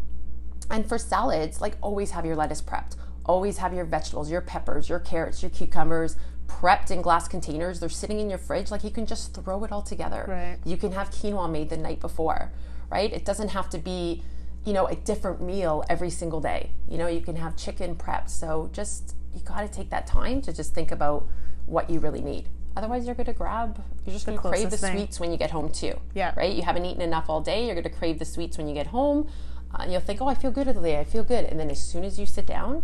And 0.70 0.86
for 0.86 0.98
salads, 0.98 1.62
like 1.62 1.76
always 1.80 2.10
have 2.10 2.26
your 2.26 2.36
lettuce 2.36 2.60
prepped. 2.60 2.96
Always 3.24 3.58
have 3.58 3.72
your 3.72 3.86
vegetables, 3.86 4.30
your 4.30 4.42
peppers, 4.42 4.90
your 4.90 4.98
carrots, 4.98 5.42
your 5.42 5.50
cucumbers 5.50 6.16
prepped 6.48 6.90
in 6.90 7.00
glass 7.00 7.28
containers. 7.28 7.80
They're 7.80 7.88
sitting 7.88 8.20
in 8.20 8.28
your 8.28 8.38
fridge. 8.38 8.70
Like 8.70 8.84
you 8.84 8.90
can 8.90 9.06
just 9.06 9.34
throw 9.34 9.64
it 9.64 9.72
all 9.72 9.82
together. 9.82 10.26
Right. 10.28 10.58
You 10.66 10.76
can 10.76 10.92
have 10.92 11.10
quinoa 11.10 11.50
made 11.50 11.70
the 11.70 11.78
night 11.78 12.00
before, 12.00 12.52
right? 12.90 13.10
It 13.10 13.24
doesn't 13.24 13.48
have 13.48 13.70
to 13.70 13.78
be 13.78 14.22
you 14.64 14.72
know, 14.72 14.86
a 14.86 14.94
different 14.94 15.40
meal 15.40 15.84
every 15.88 16.10
single 16.10 16.40
day. 16.40 16.70
You 16.88 16.98
know, 16.98 17.06
you 17.06 17.20
can 17.20 17.36
have 17.36 17.56
chicken 17.56 17.94
prepped. 17.94 18.30
So 18.30 18.70
just, 18.72 19.14
you 19.34 19.40
got 19.40 19.60
to 19.60 19.68
take 19.68 19.90
that 19.90 20.06
time 20.06 20.42
to 20.42 20.52
just 20.52 20.74
think 20.74 20.90
about 20.92 21.26
what 21.66 21.88
you 21.88 21.98
really 22.00 22.20
need. 22.20 22.48
Otherwise, 22.76 23.06
you're 23.06 23.14
going 23.14 23.26
to 23.26 23.32
grab, 23.32 23.82
you're 24.04 24.12
just 24.12 24.26
going 24.26 24.38
to 24.38 24.48
crave 24.48 24.70
the 24.70 24.76
thing. 24.76 24.96
sweets 24.96 25.18
when 25.18 25.32
you 25.32 25.38
get 25.38 25.50
home 25.50 25.70
too. 25.70 25.98
Yeah. 26.14 26.32
Right? 26.36 26.54
You 26.54 26.62
haven't 26.62 26.84
eaten 26.84 27.02
enough 27.02 27.26
all 27.28 27.40
day. 27.40 27.66
You're 27.66 27.74
going 27.74 27.84
to 27.84 27.90
crave 27.90 28.18
the 28.18 28.24
sweets 28.24 28.58
when 28.58 28.68
you 28.68 28.74
get 28.74 28.88
home. 28.88 29.28
Uh, 29.74 29.82
and 29.82 29.92
you'll 29.92 30.00
think, 30.00 30.20
oh, 30.20 30.28
I 30.28 30.34
feel 30.34 30.50
good 30.50 30.66
today. 30.66 30.98
I 30.98 31.04
feel 31.04 31.24
good. 31.24 31.44
And 31.44 31.58
then 31.58 31.70
as 31.70 31.82
soon 31.82 32.04
as 32.04 32.18
you 32.18 32.26
sit 32.26 32.46
down 32.46 32.82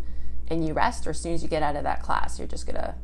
and 0.49 0.67
you 0.67 0.73
rest, 0.73 1.07
or 1.07 1.11
as 1.11 1.21
soon 1.21 1.35
as 1.35 1.43
you 1.43 1.49
get 1.49 1.63
out 1.63 1.77
of 1.77 1.83
that 1.83 2.03
class, 2.03 2.39
you're 2.39 2.49
just 2.49 2.67
going 2.67 2.77
to 2.77 2.95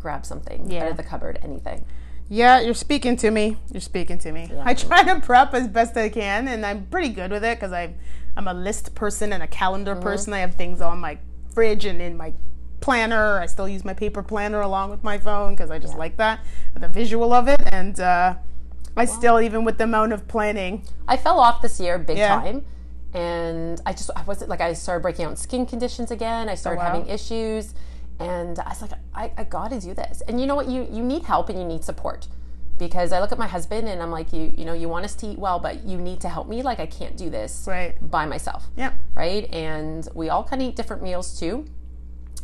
grab 0.00 0.26
something 0.26 0.70
yeah. 0.70 0.84
out 0.84 0.90
of 0.90 0.96
the 0.96 1.02
cupboard, 1.02 1.38
anything. 1.42 1.84
Yeah, 2.28 2.60
you're 2.60 2.74
speaking 2.74 3.16
to 3.18 3.30
me. 3.30 3.58
You're 3.70 3.80
speaking 3.80 4.18
to 4.18 4.32
me. 4.32 4.48
Yeah. 4.50 4.62
I 4.64 4.74
try 4.74 5.02
to 5.04 5.20
prep 5.20 5.54
as 5.54 5.68
best 5.68 5.96
I 5.96 6.08
can, 6.08 6.48
and 6.48 6.64
I'm 6.64 6.86
pretty 6.86 7.10
good 7.10 7.30
with 7.30 7.44
it 7.44 7.58
because 7.58 7.72
I'm 7.72 7.96
I'm 8.36 8.48
a 8.48 8.54
list 8.54 8.94
person 8.94 9.32
and 9.32 9.42
a 9.42 9.46
calendar 9.46 9.92
mm-hmm. 9.92 10.02
person. 10.02 10.32
I 10.32 10.38
have 10.38 10.54
things 10.54 10.80
on 10.80 10.98
my 11.00 11.18
fridge 11.52 11.84
and 11.84 12.00
in 12.00 12.16
my 12.16 12.32
planner. 12.80 13.40
I 13.40 13.46
still 13.46 13.68
use 13.68 13.84
my 13.84 13.94
paper 13.94 14.22
planner 14.22 14.60
along 14.60 14.90
with 14.90 15.04
my 15.04 15.18
phone 15.18 15.54
because 15.54 15.70
I 15.70 15.78
just 15.78 15.94
yeah. 15.94 15.98
like 15.98 16.16
that 16.16 16.40
the 16.74 16.88
visual 16.88 17.32
of 17.32 17.48
it. 17.48 17.60
And 17.72 17.98
uh, 18.00 18.34
I 18.96 19.04
wow. 19.04 19.12
still, 19.12 19.40
even 19.40 19.64
with 19.64 19.78
the 19.78 19.84
amount 19.84 20.12
of 20.12 20.26
planning, 20.28 20.82
I 21.06 21.16
fell 21.16 21.40
off 21.40 21.62
this 21.62 21.78
year 21.80 21.98
big 21.98 22.18
yeah. 22.18 22.36
time. 22.36 22.64
And 23.12 23.80
I 23.86 23.92
just 23.92 24.10
I 24.16 24.22
wasn't 24.24 24.50
like 24.50 24.60
I 24.60 24.72
started 24.72 25.02
breaking 25.02 25.26
out 25.26 25.38
skin 25.38 25.66
conditions 25.66 26.10
again. 26.10 26.48
I 26.48 26.56
started 26.56 26.80
oh, 26.80 26.84
wow. 26.84 26.92
having 26.92 27.08
issues 27.08 27.74
and 28.24 28.58
I 28.58 28.68
was 28.70 28.82
like, 28.82 28.92
I, 29.14 29.32
I 29.36 29.44
got 29.44 29.68
to 29.70 29.80
do 29.80 29.92
this. 29.94 30.22
And 30.26 30.40
you 30.40 30.46
know 30.48 30.54
what? 30.60 30.68
You 30.68 30.80
you 30.90 31.02
need 31.12 31.22
help 31.24 31.48
and 31.50 31.58
you 31.58 31.66
need 31.74 31.84
support. 31.84 32.22
because 32.86 33.12
I 33.12 33.18
look 33.22 33.30
at 33.30 33.38
my 33.38 33.46
husband 33.56 33.84
and 33.92 33.98
I'm 34.04 34.10
like, 34.18 34.32
you, 34.36 34.44
you 34.58 34.64
know, 34.68 34.76
you 34.82 34.88
want 34.94 35.04
us 35.08 35.14
to 35.20 35.26
eat 35.30 35.38
well, 35.38 35.58
but 35.66 35.74
you 35.90 35.96
need 36.08 36.20
to 36.22 36.28
help 36.36 36.46
me. 36.54 36.58
Like, 36.70 36.80
I 36.86 36.88
can't 36.98 37.16
do 37.24 37.30
this 37.38 37.52
Right. 37.74 37.94
by 38.16 38.24
myself. 38.34 38.62
Yeah. 38.82 38.92
Right. 39.22 39.44
And 39.68 40.02
we 40.20 40.28
all 40.32 40.42
kind 40.50 40.60
of 40.60 40.66
eat 40.68 40.74
different 40.80 41.00
meals 41.08 41.28
too. 41.40 41.54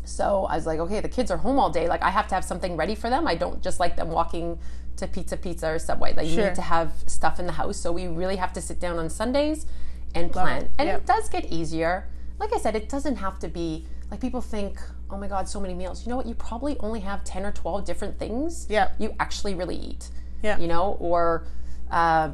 So 0.04 0.46
I 0.52 0.54
was 0.56 0.66
like, 0.66 0.78
okay, 0.80 1.00
the 1.00 1.08
kids 1.08 1.30
are 1.32 1.36
home 1.46 1.58
all 1.58 1.70
day. 1.70 1.86
Like, 1.88 2.02
I 2.02 2.10
have 2.10 2.26
to 2.28 2.34
have 2.36 2.44
something 2.44 2.76
ready 2.76 2.94
for 2.94 3.10
them. 3.10 3.26
I 3.26 3.34
don't 3.34 3.60
just 3.62 3.78
like 3.80 3.96
them 3.96 4.10
walking 4.10 4.58
to 4.96 5.06
Pizza 5.08 5.36
Pizza 5.36 5.66
or 5.74 5.78
Subway. 5.78 6.14
Like, 6.14 6.28
you 6.28 6.36
need 6.36 6.54
to 6.54 6.62
have 6.62 6.92
stuff 7.06 7.38
in 7.40 7.46
the 7.46 7.56
house. 7.62 7.76
So 7.76 7.90
we 7.92 8.06
really 8.06 8.36
have 8.36 8.52
to 8.54 8.60
sit 8.60 8.78
down 8.80 8.98
on 8.98 9.08
Sundays 9.10 9.66
and 10.14 10.30
plan. 10.32 10.62
it. 10.62 10.70
And 10.78 10.86
Yep. 10.88 10.98
it 11.00 11.06
does 11.06 11.28
get 11.28 11.44
easier. 11.52 12.06
Like 12.38 12.52
I 12.54 12.58
said, 12.58 12.74
it 12.76 12.88
doesn't 12.88 13.16
have 13.16 13.38
to 13.40 13.48
be 13.48 13.86
like 14.10 14.20
people 14.20 14.40
think, 14.40 14.80
oh 15.12 15.16
my 15.18 15.28
God, 15.28 15.48
so 15.48 15.60
many 15.60 15.74
meals. 15.74 16.04
You 16.04 16.10
know 16.10 16.16
what? 16.16 16.26
You 16.26 16.34
probably 16.34 16.76
only 16.80 17.00
have 17.00 17.24
10 17.24 17.44
or 17.44 17.52
12 17.52 17.84
different 17.84 18.18
things 18.18 18.66
Yep. 18.68 18.96
you 18.98 19.14
actually 19.20 19.54
really 19.54 19.76
eat. 19.76 20.08
Yeah. 20.42 20.58
You 20.58 20.66
know, 20.68 20.96
or 21.00 21.46
uh, 21.90 22.30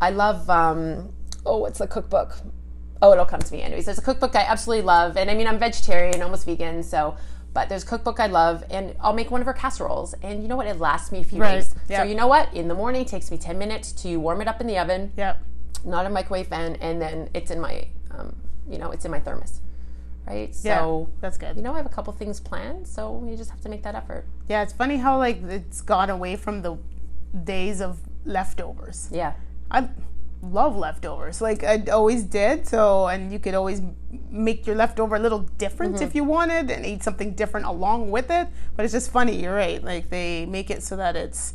I 0.00 0.10
love, 0.10 0.48
um, 0.50 1.12
oh, 1.46 1.58
what's 1.58 1.78
the 1.78 1.86
cookbook? 1.86 2.36
Oh, 3.02 3.12
it'll 3.12 3.24
come 3.24 3.40
to 3.40 3.52
me. 3.52 3.62
Anyways, 3.62 3.86
there's 3.86 3.98
a 3.98 4.02
cookbook 4.02 4.36
I 4.36 4.40
absolutely 4.42 4.84
love. 4.84 5.16
And 5.16 5.30
I 5.30 5.34
mean, 5.34 5.46
I'm 5.46 5.58
vegetarian, 5.58 6.20
almost 6.20 6.44
vegan. 6.44 6.82
So, 6.82 7.16
but 7.54 7.68
there's 7.70 7.82
a 7.82 7.86
cookbook 7.86 8.20
I 8.20 8.26
love. 8.26 8.62
And 8.70 8.94
I'll 9.00 9.14
make 9.14 9.30
one 9.30 9.40
of 9.40 9.46
her 9.46 9.54
casseroles. 9.54 10.14
And 10.22 10.42
you 10.42 10.48
know 10.48 10.56
what? 10.56 10.66
It 10.66 10.78
lasts 10.78 11.10
me 11.10 11.20
a 11.20 11.24
few 11.24 11.40
Right. 11.40 11.54
days. 11.60 11.74
Yeah. 11.88 11.98
So, 11.98 12.02
you 12.04 12.14
know 12.14 12.26
what? 12.26 12.52
In 12.52 12.68
the 12.68 12.74
morning, 12.74 13.02
it 13.02 13.08
takes 13.08 13.30
me 13.30 13.38
10 13.38 13.58
minutes 13.58 13.92
to 14.02 14.16
warm 14.18 14.42
it 14.42 14.48
up 14.48 14.60
in 14.60 14.66
the 14.66 14.78
oven, 14.78 15.12
Yeah. 15.16 15.36
not 15.84 16.04
a 16.04 16.10
microwave 16.10 16.48
fan. 16.48 16.76
And 16.76 17.00
then 17.00 17.30
it's 17.32 17.50
in 17.50 17.58
my, 17.60 17.86
um, 18.10 18.34
you 18.68 18.76
know, 18.78 18.90
it's 18.90 19.04
in 19.06 19.10
my 19.10 19.20
thermos. 19.20 19.60
Right. 20.30 20.54
Yeah. 20.62 20.78
So, 20.78 21.08
That's 21.22 21.38
good. 21.38 21.56
you 21.56 21.62
know, 21.62 21.72
I 21.74 21.78
have 21.82 21.86
a 21.86 21.94
couple 21.98 22.12
things 22.12 22.38
planned. 22.40 22.86
So 22.86 23.24
you 23.28 23.36
just 23.36 23.50
have 23.50 23.60
to 23.66 23.68
make 23.68 23.82
that 23.82 23.94
effort. 23.94 24.24
Yeah, 24.48 24.62
it's 24.64 24.72
funny 24.82 24.96
how 24.96 25.18
like 25.26 25.38
it's 25.58 25.80
gone 25.94 26.10
away 26.10 26.36
from 26.44 26.62
the 26.62 26.72
days 27.54 27.80
of 27.80 27.98
leftovers. 28.24 29.08
Yeah. 29.12 29.32
I 29.70 29.88
love 30.42 30.76
leftovers. 30.76 31.40
Like 31.40 31.64
I 31.64 31.76
always 31.92 32.22
did. 32.22 32.66
So, 32.66 33.08
and 33.08 33.32
you 33.32 33.38
could 33.38 33.54
always 33.54 33.80
make 34.30 34.66
your 34.66 34.76
leftover 34.76 35.16
a 35.16 35.18
little 35.26 35.40
different 35.64 35.94
Mm-hmm. 35.96 36.04
if 36.04 36.14
you 36.14 36.24
wanted 36.24 36.70
and 36.70 36.86
eat 36.86 37.02
something 37.02 37.34
different 37.34 37.66
along 37.66 38.10
with 38.10 38.30
it. 38.30 38.46
But 38.76 38.84
it's 38.84 38.92
just 38.94 39.10
funny. 39.10 39.42
You're 39.42 39.54
right. 39.66 39.82
Like 39.82 40.10
they 40.10 40.46
make 40.46 40.70
it 40.70 40.82
so 40.82 40.94
that 40.96 41.16
it's 41.16 41.54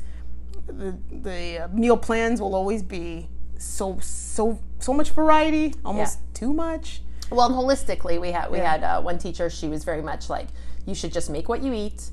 the 0.67 0.97
the 1.27 1.69
meal 1.73 1.97
plans 2.07 2.41
will 2.41 2.55
always 2.55 2.81
be 2.83 3.29
so 3.57 3.97
so 4.01 4.59
so 4.79 4.91
much 4.93 5.09
variety, 5.11 5.73
almost 5.85 6.19
too 6.33 6.51
much. 6.53 7.01
Well, 7.31 7.47
and 7.47 7.55
holistically, 7.55 8.19
we 8.21 8.31
had 8.31 8.51
we 8.51 8.59
Yeah. 8.59 8.71
had 8.71 8.83
uh, 8.83 9.01
one 9.01 9.17
teacher. 9.17 9.49
She 9.49 9.67
was 9.67 9.83
very 9.83 10.01
much 10.01 10.29
like, 10.29 10.47
you 10.85 10.93
should 10.95 11.11
just 11.13 11.29
make 11.29 11.49
what 11.49 11.61
you 11.63 11.73
eat, 11.73 12.09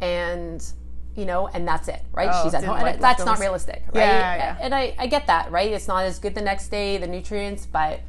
and 0.00 0.64
you 1.16 1.24
know, 1.24 1.48
and 1.48 1.66
that's 1.66 1.88
it, 1.88 2.02
right? 2.12 2.30
Oh, 2.32 2.44
She's 2.44 2.54
at 2.54 2.62
home. 2.64 2.76
and 2.76 2.84
like 2.84 3.00
that's 3.00 3.24
not 3.24 3.38
realistic, 3.40 3.82
right? 3.92 4.00
Yeah, 4.06 4.36
yeah. 4.36 4.56
And 4.60 4.74
I, 4.74 4.94
I 4.98 5.06
get 5.06 5.26
that, 5.26 5.50
right? 5.50 5.70
It's 5.72 5.88
not 5.88 6.04
as 6.04 6.18
good 6.18 6.34
the 6.34 6.40
next 6.40 6.68
day, 6.68 6.98
the 6.98 7.06
nutrients, 7.06 7.66
but 7.66 8.00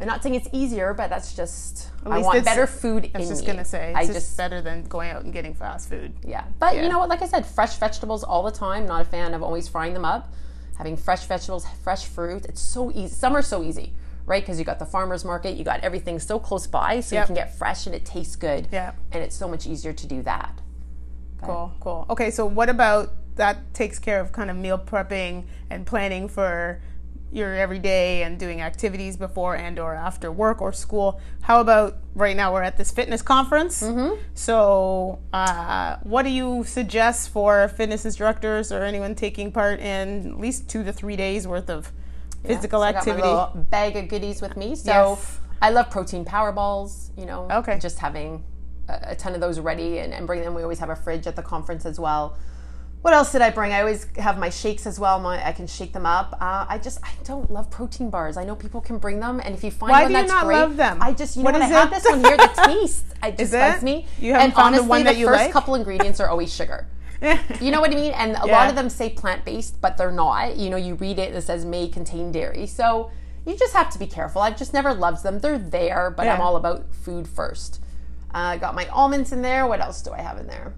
I'm 0.00 0.06
not 0.06 0.22
saying 0.22 0.34
it's 0.34 0.48
easier, 0.52 0.94
but 0.94 1.10
that's 1.10 1.34
just 1.34 1.90
I 2.06 2.16
least 2.16 2.24
want 2.26 2.44
better 2.46 2.66
food 2.66 3.10
I 3.14 3.18
was 3.18 3.28
just 3.28 3.42
me. 3.42 3.46
gonna 3.48 3.64
say 3.66 3.92
I 3.94 4.00
it's 4.00 4.08
just 4.08 4.26
just 4.28 4.36
better 4.38 4.62
than 4.62 4.84
going 4.84 5.10
out 5.10 5.24
and 5.24 5.32
getting 5.32 5.52
fast 5.54 5.90
food. 5.90 6.14
yeah. 6.24 6.44
But 6.58 6.74
Yeah. 6.76 6.84
you 6.84 6.88
know 6.88 6.98
what? 6.98 7.10
Like 7.10 7.20
I 7.20 7.26
said, 7.26 7.44
fresh 7.46 7.76
vegetables 7.76 8.24
all 8.24 8.42
the 8.42 8.50
time. 8.50 8.86
Not 8.86 9.02
a 9.02 9.04
fan 9.04 9.34
of 9.34 9.42
always 9.42 9.68
frying 9.68 9.92
them 9.92 10.06
up. 10.06 10.32
Having 10.78 10.96
fresh 10.96 11.26
vegetables, 11.26 11.66
fresh 11.84 12.06
fruit. 12.06 12.46
It's 12.46 12.62
so 12.62 12.90
easy. 12.90 13.14
Some 13.14 13.36
are 13.36 13.42
so 13.42 13.62
easy, 13.62 13.92
right? 14.26 14.42
Because 14.42 14.58
you 14.58 14.64
got 14.64 14.78
the 14.78 14.86
farmer's 14.86 15.24
market, 15.24 15.56
you 15.56 15.64
got 15.64 15.80
everything 15.80 16.18
so 16.18 16.38
close 16.38 16.66
by, 16.66 17.00
so 17.00 17.14
Yep. 17.16 17.22
you 17.22 17.26
can 17.26 17.34
get 17.34 17.56
fresh 17.56 17.86
and 17.86 17.94
it 17.94 18.04
tastes 18.04 18.36
good. 18.36 18.68
Yeah. 18.72 18.92
And 19.12 19.22
it's 19.22 19.36
so 19.36 19.48
much 19.48 19.66
easier 19.66 19.92
to 19.92 20.06
do 20.06 20.22
that. 20.22 20.60
Cool, 21.42 21.72
cool. 21.80 22.06
Okay, 22.10 22.30
so 22.30 22.44
what 22.44 22.68
about 22.68 23.12
that 23.36 23.72
takes 23.72 23.98
care 23.98 24.20
of 24.20 24.32
kind 24.32 24.50
of 24.50 24.56
meal 24.56 24.78
prepping 24.78 25.44
and 25.70 25.86
planning 25.86 26.28
for 26.28 26.80
your 27.32 27.54
everyday 27.56 28.22
and 28.22 28.38
doing 28.38 28.60
activities 28.60 29.16
before 29.16 29.54
and 29.56 29.78
or 29.78 29.94
after 29.94 30.32
work 30.32 30.60
or 30.60 30.72
school. 30.72 31.20
How 31.42 31.60
about 31.60 31.98
right 32.14 32.36
now 32.36 32.52
we're 32.52 32.62
at 32.62 32.76
this 32.76 32.90
fitness 32.90 33.22
conference. 33.22 33.82
Mm-hmm. 33.82 34.20
So, 34.34 35.20
uh, 35.32 35.96
what 36.02 36.24
do 36.24 36.30
you 36.30 36.64
suggest 36.64 37.30
for 37.30 37.68
fitness 37.68 38.04
instructors 38.04 38.72
or 38.72 38.82
anyone 38.82 39.14
taking 39.14 39.52
part 39.52 39.78
in 39.80 40.32
at 40.32 40.40
least 40.40 40.68
two 40.68 40.82
to 40.82 40.92
three 40.92 41.16
days 41.16 41.46
worth 41.46 41.70
of 41.70 41.92
physical 42.44 42.80
So 42.80 42.84
I 42.86 42.92
got 42.92 42.94
my 43.06 43.12
activity? 43.12 43.28
little 43.28 43.66
bag 43.70 43.96
of 43.96 44.08
goodies 44.08 44.40
with 44.42 44.56
me. 44.56 44.74
So 44.74 44.90
Yes. 44.90 45.38
I 45.62 45.70
love 45.70 45.90
protein 45.90 46.24
power 46.24 46.52
balls, 46.52 47.10
you 47.16 47.26
know. 47.26 47.48
Okay. 47.50 47.78
Just 47.78 47.98
having 47.98 48.44
a, 48.88 48.98
a 49.08 49.14
ton 49.16 49.34
of 49.34 49.40
those 49.40 49.60
ready 49.60 49.98
and, 49.98 50.12
and 50.14 50.26
bring 50.26 50.40
them. 50.42 50.54
We 50.54 50.62
always 50.62 50.78
have 50.78 50.90
a 50.90 50.96
fridge 50.96 51.26
at 51.26 51.36
the 51.36 51.42
conference 51.42 51.84
as 51.84 52.00
well. 52.00 52.36
What 53.02 53.14
else 53.14 53.32
did 53.32 53.40
I 53.40 53.48
bring? 53.48 53.72
I 53.72 53.80
always 53.80 54.06
have 54.18 54.36
my 54.38 54.50
shakes 54.50 54.86
as 54.86 55.00
well. 55.00 55.18
My, 55.20 55.42
I 55.46 55.52
can 55.52 55.66
shake 55.66 55.94
them 55.94 56.04
up. 56.04 56.36
Uh, 56.38 56.66
I 56.68 56.76
just 56.76 56.98
I 57.02 57.08
don't 57.24 57.50
love 57.50 57.70
protein 57.70 58.10
bars. 58.10 58.36
I 58.36 58.44
know 58.44 58.54
people 58.54 58.82
can 58.82 58.98
bring 58.98 59.20
them, 59.20 59.40
and 59.42 59.54
if 59.54 59.64
you 59.64 59.70
find 59.70 59.90
Why 59.90 60.02
one 60.02 60.12
that's 60.12 60.30
great, 60.42 60.56
love 60.58 60.76
them? 60.76 60.98
I 61.00 61.14
just 61.14 61.34
you 61.34 61.42
What 61.42 61.52
know 61.52 61.60
is 61.64 61.72
I 61.72 61.80
have 61.80 61.90
this 61.90 62.04
one 62.04 62.22
here. 62.22 62.36
The 62.36 62.48
taste, 62.66 63.04
I 63.22 63.30
just 63.30 63.40
Is 63.40 63.50
bugs 63.52 63.82
it? 63.82 63.86
me. 63.86 64.06
You 64.18 64.32
haven't 64.32 64.44
and 64.48 64.54
found 64.54 64.74
the 64.74 64.80
honestly, 64.80 64.88
one 64.90 65.04
that 65.04 65.14
the 65.14 65.20
you 65.20 65.26
first 65.28 65.44
like? 65.44 65.50
couple 65.52 65.74
ingredients 65.76 66.20
are 66.20 66.28
always 66.28 66.54
sugar. 66.54 66.86
You 67.60 67.70
know 67.70 67.80
what 67.80 67.90
I 67.90 67.94
mean? 67.94 68.12
And 68.12 68.32
a 68.36 68.46
Yeah. 68.46 68.56
lot 68.56 68.68
of 68.70 68.74
them 68.76 68.88
say 68.88 69.10
plant 69.10 69.44
based, 69.44 69.80
but 69.80 69.96
they're 69.96 70.10
not. 70.12 70.56
You 70.56 70.70
know, 70.70 70.76
you 70.76 70.94
read 70.94 71.18
it 71.18 71.28
and 71.28 71.36
it 71.36 71.42
says 71.42 71.64
may 71.64 71.88
contain 71.88 72.32
dairy. 72.32 72.66
So 72.66 73.10
you 73.46 73.56
just 73.56 73.72
have 73.74 73.90
to 73.90 73.98
be 73.98 74.06
careful. 74.06 74.40
I've 74.42 74.56
just 74.56 74.72
never 74.72 74.92
loved 74.94 75.22
them. 75.22 75.38
They're 75.40 75.58
there, 75.58 76.10
but 76.16 76.26
I'm 76.28 76.40
all 76.40 76.56
about 76.56 76.94
food 76.94 77.26
first. 77.28 77.80
I 78.32 78.54
uh, 78.54 78.58
got 78.58 78.74
my 78.74 78.86
almonds 78.88 79.32
in 79.32 79.42
there. 79.42 79.66
What 79.66 79.80
else 79.80 80.02
do 80.02 80.12
I 80.12 80.20
have 80.22 80.38
in 80.38 80.46
there? 80.46 80.74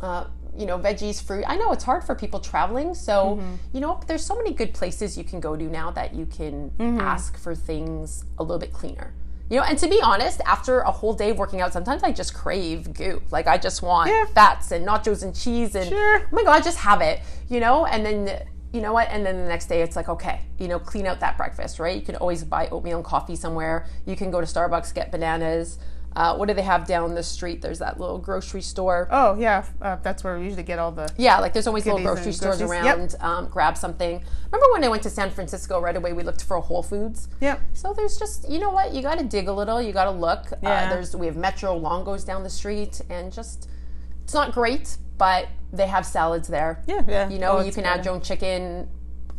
Uh, 0.00 0.24
you 0.56 0.66
know, 0.66 0.78
veggies, 0.78 1.22
fruit. 1.22 1.44
I 1.46 1.56
know 1.56 1.72
it's 1.72 1.84
hard 1.84 2.04
for 2.04 2.14
people 2.14 2.40
traveling. 2.40 2.94
So, 2.94 3.36
Mm-hmm. 3.36 3.54
you 3.72 3.80
know, 3.80 4.00
there's 4.06 4.24
so 4.24 4.34
many 4.36 4.52
good 4.52 4.72
places 4.74 5.16
you 5.18 5.24
can 5.24 5.40
go 5.40 5.56
to 5.56 5.64
now 5.64 5.90
that 5.92 6.14
you 6.14 6.26
can 6.26 6.70
Mm-hmm. 6.78 7.00
ask 7.00 7.36
for 7.38 7.54
things 7.54 8.24
a 8.38 8.42
little 8.42 8.58
bit 8.58 8.72
cleaner. 8.72 9.12
You 9.50 9.58
know, 9.58 9.64
and 9.64 9.78
to 9.78 9.88
be 9.88 10.00
honest, 10.02 10.40
after 10.44 10.80
a 10.80 10.90
whole 10.90 11.14
day 11.14 11.30
of 11.30 11.38
working 11.38 11.60
out, 11.62 11.72
sometimes 11.72 12.02
I 12.02 12.12
just 12.12 12.34
crave 12.34 12.92
goo. 12.92 13.22
Like 13.30 13.46
I 13.46 13.56
just 13.56 13.80
want 13.82 14.10
Yeah. 14.10 14.26
fats 14.34 14.70
and 14.72 14.86
nachos 14.86 15.22
and 15.22 15.34
cheese 15.34 15.74
and 15.74 15.88
Sure. 15.88 16.18
oh 16.20 16.26
my 16.32 16.42
god, 16.44 16.62
just 16.62 16.78
have 16.78 17.00
it. 17.00 17.20
You 17.48 17.60
know, 17.60 17.86
and 17.86 18.04
then 18.04 18.42
you 18.72 18.82
know 18.82 18.92
what? 18.92 19.08
And 19.10 19.24
then 19.24 19.38
the 19.38 19.48
next 19.48 19.66
day 19.66 19.80
it's 19.80 19.96
like, 19.96 20.10
okay, 20.10 20.40
you 20.58 20.68
know, 20.68 20.78
clean 20.78 21.06
out 21.06 21.20
that 21.20 21.38
breakfast, 21.38 21.78
right? 21.80 21.96
You 21.96 22.02
can 22.02 22.16
always 22.16 22.44
buy 22.44 22.68
oatmeal 22.68 22.98
and 22.98 23.04
coffee 23.04 23.36
somewhere. 23.36 23.86
You 24.04 24.14
can 24.16 24.30
go 24.30 24.40
to 24.42 24.46
Starbucks, 24.46 24.92
get 24.94 25.10
bananas. 25.10 25.78
Uh, 26.16 26.34
what 26.36 26.48
do 26.48 26.54
they 26.54 26.62
have 26.62 26.86
down 26.86 27.14
the 27.14 27.22
street? 27.22 27.62
There's 27.62 27.78
that 27.78 28.00
little 28.00 28.18
grocery 28.18 28.62
store. 28.62 29.06
Oh 29.10 29.36
yeah, 29.38 29.64
uh, 29.80 29.96
that's 30.02 30.24
where 30.24 30.36
we 30.38 30.44
usually 30.46 30.62
get 30.64 30.78
all 30.78 30.90
the. 30.90 31.08
Yeah, 31.16 31.38
like 31.38 31.52
there's 31.52 31.66
always 31.68 31.84
little 31.86 32.00
grocery 32.02 32.32
stores 32.32 32.58
groceries. 32.58 32.82
around. 32.84 33.14
Um, 33.20 33.48
grab 33.48 33.76
something. 33.76 34.22
Remember 34.50 34.66
when 34.72 34.82
I 34.82 34.88
went 34.88 35.02
to 35.04 35.10
San 35.10 35.30
Francisco? 35.30 35.80
Right 35.80 35.94
away, 35.96 36.12
we 36.14 36.22
looked 36.24 36.42
for 36.42 36.56
a 36.56 36.60
Whole 36.60 36.82
Foods. 36.82 37.28
Yep. 37.40 37.60
So 37.74 37.92
there's 37.92 38.18
just 38.18 38.48
you 38.50 38.58
know 38.58 38.70
what 38.70 38.92
you 38.94 39.02
got 39.02 39.18
to 39.18 39.24
dig 39.24 39.46
a 39.48 39.52
little. 39.52 39.80
You 39.80 39.92
got 39.92 40.04
to 40.04 40.10
look. 40.10 40.50
Uh, 40.52 40.56
Yeah. 40.62 40.88
there's 40.88 41.14
we 41.14 41.26
have 41.26 41.36
Metro 41.36 41.76
Longo's 41.76 42.24
down 42.24 42.42
the 42.42 42.50
street, 42.50 43.00
and 43.10 43.32
just 43.32 43.68
it's 44.24 44.34
not 44.34 44.52
great, 44.52 44.96
but 45.18 45.46
they 45.72 45.86
have 45.86 46.04
salads 46.04 46.48
there. 46.48 46.82
Yeah, 46.86 47.02
yeah. 47.06 47.28
You 47.28 47.38
know, 47.38 47.58
Oh, 47.58 47.60
you 47.60 47.70
can 47.70 47.84
add 47.84 48.04
your 48.04 48.14
own 48.14 48.22
chicken. 48.22 48.88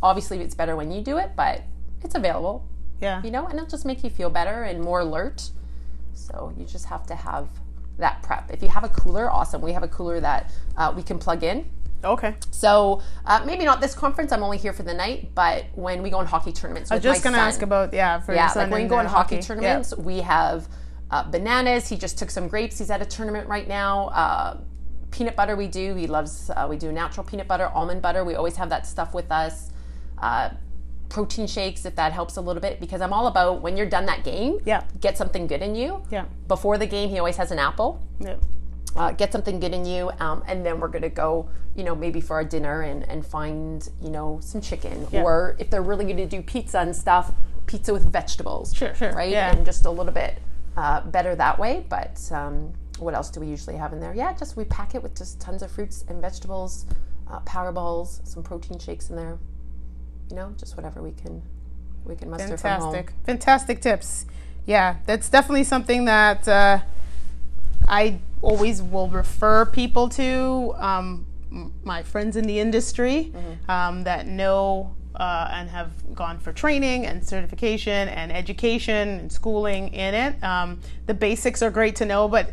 Obviously, 0.02 0.40
it's 0.40 0.54
better 0.54 0.76
when 0.76 0.90
you 0.90 1.02
do 1.02 1.18
it, 1.18 1.32
but 1.36 1.62
it's 2.02 2.14
available. 2.14 2.64
Yeah. 3.00 3.22
You 3.22 3.30
know, 3.30 3.44
and 3.46 3.54
it'll 3.56 3.68
just 3.68 3.84
make 3.84 4.02
you 4.02 4.08
feel 4.10 4.30
better 4.30 4.62
and 4.62 4.80
more 4.80 5.00
alert. 5.00 5.50
So 6.14 6.52
you 6.56 6.64
just 6.64 6.86
have 6.86 7.06
to 7.06 7.14
have 7.14 7.48
that 7.98 8.22
prep. 8.22 8.50
If 8.50 8.62
you 8.62 8.68
have 8.68 8.84
a 8.84 8.88
cooler, 8.88 9.30
awesome. 9.30 9.60
We 9.60 9.72
have 9.72 9.82
a 9.82 9.88
cooler 9.88 10.20
that 10.20 10.50
uh, 10.76 10.92
we 10.94 11.02
can 11.02 11.18
plug 11.18 11.42
in. 11.42 11.70
Okay. 12.02 12.34
So 12.50 13.02
uh, 13.26 13.42
maybe 13.44 13.64
not 13.64 13.80
this 13.80 13.94
conference. 13.94 14.32
I'm 14.32 14.42
only 14.42 14.58
here 14.58 14.72
for 14.72 14.82
the 14.82 14.94
night, 14.94 15.30
but 15.34 15.66
when 15.74 16.02
we 16.02 16.10
go 16.10 16.18
on 16.18 16.26
hockey 16.26 16.52
tournaments, 16.52 16.90
I 16.90 16.94
was 16.94 17.04
just 17.04 17.22
gonna 17.22 17.38
ask 17.38 17.62
about 17.62 17.92
yeah 17.92 18.20
for 18.20 18.34
yeah, 18.34 18.50
like 18.56 18.70
when 18.70 18.82
and, 18.82 18.90
go 18.90 18.96
uh, 18.96 19.00
on 19.00 19.06
hockey, 19.06 19.36
Yeah. 19.36 19.40
tournaments, 19.42 19.96
we 19.96 20.20
have 20.20 20.68
uh, 21.10 21.24
bananas. 21.24 21.88
He 21.88 21.96
just 21.96 22.18
took 22.18 22.30
some 22.30 22.48
grapes. 22.48 22.78
He's 22.78 22.90
at 22.90 23.02
a 23.02 23.06
tournament 23.06 23.48
right 23.48 23.68
now. 23.68 24.08
Uh, 24.08 24.60
peanut 25.10 25.36
butter 25.36 25.56
we 25.56 25.66
do. 25.66 25.94
He 25.94 26.06
loves. 26.06 26.50
Uh, 26.50 26.66
we 26.70 26.76
do 26.76 26.90
natural 26.90 27.24
peanut 27.24 27.46
butter, 27.48 27.66
almond 27.66 28.00
butter. 28.00 28.24
We 28.24 28.34
always 28.34 28.56
have 28.56 28.70
that 28.70 28.86
stuff 28.86 29.12
with 29.12 29.30
us. 29.30 29.70
Protein 31.10 31.46
shakes 31.46 31.84
if 31.84 31.94
that 31.96 32.12
helps 32.12 32.36
a 32.36 32.40
little 32.40 32.62
bit 32.62 32.80
because 32.80 33.00
I'm 33.02 33.12
all 33.12 33.26
about 33.26 33.60
when 33.60 33.76
you're 33.76 33.88
done 33.88 34.06
that 34.06 34.24
game. 34.24 34.58
Yeah. 34.64 34.84
Get 35.00 35.18
something 35.18 35.46
good 35.46 35.60
in 35.60 35.74
you. 35.74 36.02
Yeah. 36.10 36.24
Before 36.48 36.78
the 36.78 36.86
game, 36.86 37.10
he 37.10 37.18
always 37.18 37.36
has 37.36 37.50
an 37.50 37.58
apple 37.58 38.00
Yeah. 38.20 38.36
uh, 38.96 39.12
get 39.12 39.30
something 39.32 39.60
good 39.60 39.74
in 39.74 39.84
you, 39.84 40.10
um, 40.20 40.42
and 40.46 40.64
then 40.64 40.80
we're 40.80 40.88
gonna 40.88 41.08
go, 41.08 41.48
you 41.76 41.84
know, 41.84 41.94
maybe 41.94 42.20
for 42.20 42.34
our 42.34 42.44
dinner 42.44 42.82
and, 42.82 43.02
and 43.08 43.24
find, 43.26 43.88
you 44.00 44.10
know, 44.10 44.38
some 44.40 44.60
chicken, 44.60 45.06
Yeah. 45.10 45.22
or 45.22 45.56
if 45.58 45.68
they're 45.70 45.82
really 45.82 46.04
gonna 46.06 46.26
do 46.26 46.42
pizza 46.42 46.78
and 46.80 46.94
stuff, 46.96 47.32
pizza 47.66 47.92
with 47.92 48.10
vegetables, 48.10 48.74
Sure, 48.74 48.94
sure, 48.94 49.12
right, 49.12 49.30
yeah. 49.30 49.50
and 49.54 49.64
just 49.66 49.86
a 49.86 49.90
little 49.90 50.12
bit 50.12 50.38
uh, 50.76 51.00
better 51.02 51.34
that 51.34 51.58
way. 51.58 51.84
But 51.88 52.20
um, 52.32 52.72
what 53.00 53.14
else 53.14 53.30
do 53.30 53.40
we 53.40 53.46
usually 53.48 53.76
have 53.76 53.92
in 53.92 53.98
there? 54.00 54.14
Yeah, 54.14 54.32
just 54.32 54.56
we 54.56 54.64
pack 54.64 54.94
it 54.94 55.02
with 55.02 55.16
just 55.16 55.40
tons 55.40 55.62
of 55.62 55.70
fruits 55.72 56.04
and 56.08 56.20
vegetables, 56.20 56.86
uh, 57.28 57.40
power 57.40 57.72
balls, 57.72 58.20
some 58.24 58.42
protein 58.44 58.78
shakes 58.78 59.10
in 59.10 59.16
there, 59.16 59.38
you 60.30 60.36
know, 60.36 60.54
just 60.56 60.76
whatever 60.76 61.02
we 61.02 61.12
can 61.12 61.42
we 62.04 62.16
can 62.16 62.30
muster 62.30 62.56
from 62.56 62.80
home. 62.80 62.92
Fantastic. 62.92 63.14
Fantastic 63.26 63.80
tips. 63.80 64.26
Yeah, 64.66 64.96
that's 65.06 65.28
definitely 65.28 65.64
something 65.64 66.04
that 66.04 66.46
uh, 66.46 66.80
I 67.88 68.20
always 68.42 68.82
will 68.82 69.08
refer 69.08 69.66
people 69.66 70.08
to. 70.10 70.74
Um, 70.78 71.26
my 71.82 72.02
friends 72.04 72.36
in 72.36 72.44
the 72.44 72.60
industry 72.60 73.32
um, 73.68 74.04
that 74.04 74.28
know 74.28 74.94
uh, 75.16 75.48
and 75.52 75.68
have 75.68 75.90
gone 76.14 76.38
for 76.38 76.52
training 76.52 77.06
and 77.06 77.26
certification 77.26 78.08
and 78.08 78.30
education 78.30 79.08
and 79.08 79.32
schooling 79.32 79.88
in 79.88 80.14
it. 80.14 80.42
Um, 80.44 80.80
the 81.06 81.14
basics 81.14 81.60
are 81.62 81.70
great 81.70 81.96
to 81.96 82.06
know, 82.06 82.28
but 82.28 82.52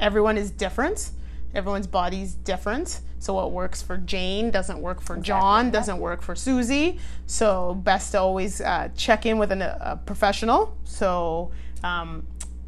everyone 0.00 0.38
is 0.38 0.50
different. 0.50 1.10
Everyone's 1.58 1.88
body's 1.88 2.34
different. 2.34 3.00
So 3.18 3.34
what 3.34 3.50
works 3.50 3.82
for 3.82 3.96
Jane 3.96 4.52
doesn't 4.52 4.78
work 4.78 5.00
for 5.00 5.16
John, 5.16 5.72
doesn't 5.72 5.98
work 5.98 6.22
for 6.22 6.36
Susie. 6.36 7.00
So 7.26 7.74
best 7.74 8.12
to 8.12 8.20
always 8.20 8.60
uh, 8.60 8.90
check 8.96 9.26
in 9.26 9.38
with 9.38 9.50
an, 9.50 9.62
a 9.62 10.00
professional. 10.06 10.78
So 10.84 11.50
um, 11.82 12.24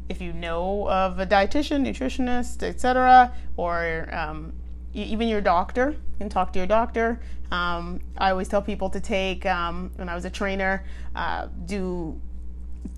if 0.09 0.21
you 0.21 0.33
know 0.33 0.89
of 0.89 1.19
a 1.19 1.25
dietitian, 1.25 1.87
nutritionist, 1.87 2.63
etc., 2.63 3.33
or 3.55 4.13
um, 4.13 4.51
even 4.93 5.29
your 5.29 5.39
doctor, 5.39 5.91
you 5.91 6.17
can 6.17 6.27
talk 6.27 6.51
to 6.51 6.59
your 6.59 6.67
doctor. 6.67 7.21
Um, 7.49 8.01
I 8.17 8.31
always 8.31 8.49
tell 8.49 8.61
people 8.61 8.89
to 8.89 8.99
take 8.99 9.45
um, 9.45 9.89
when 9.95 10.09
I 10.09 10.15
was 10.15 10.25
a 10.25 10.29
trainer, 10.29 10.83
uh, 11.15 11.47
do 11.65 12.19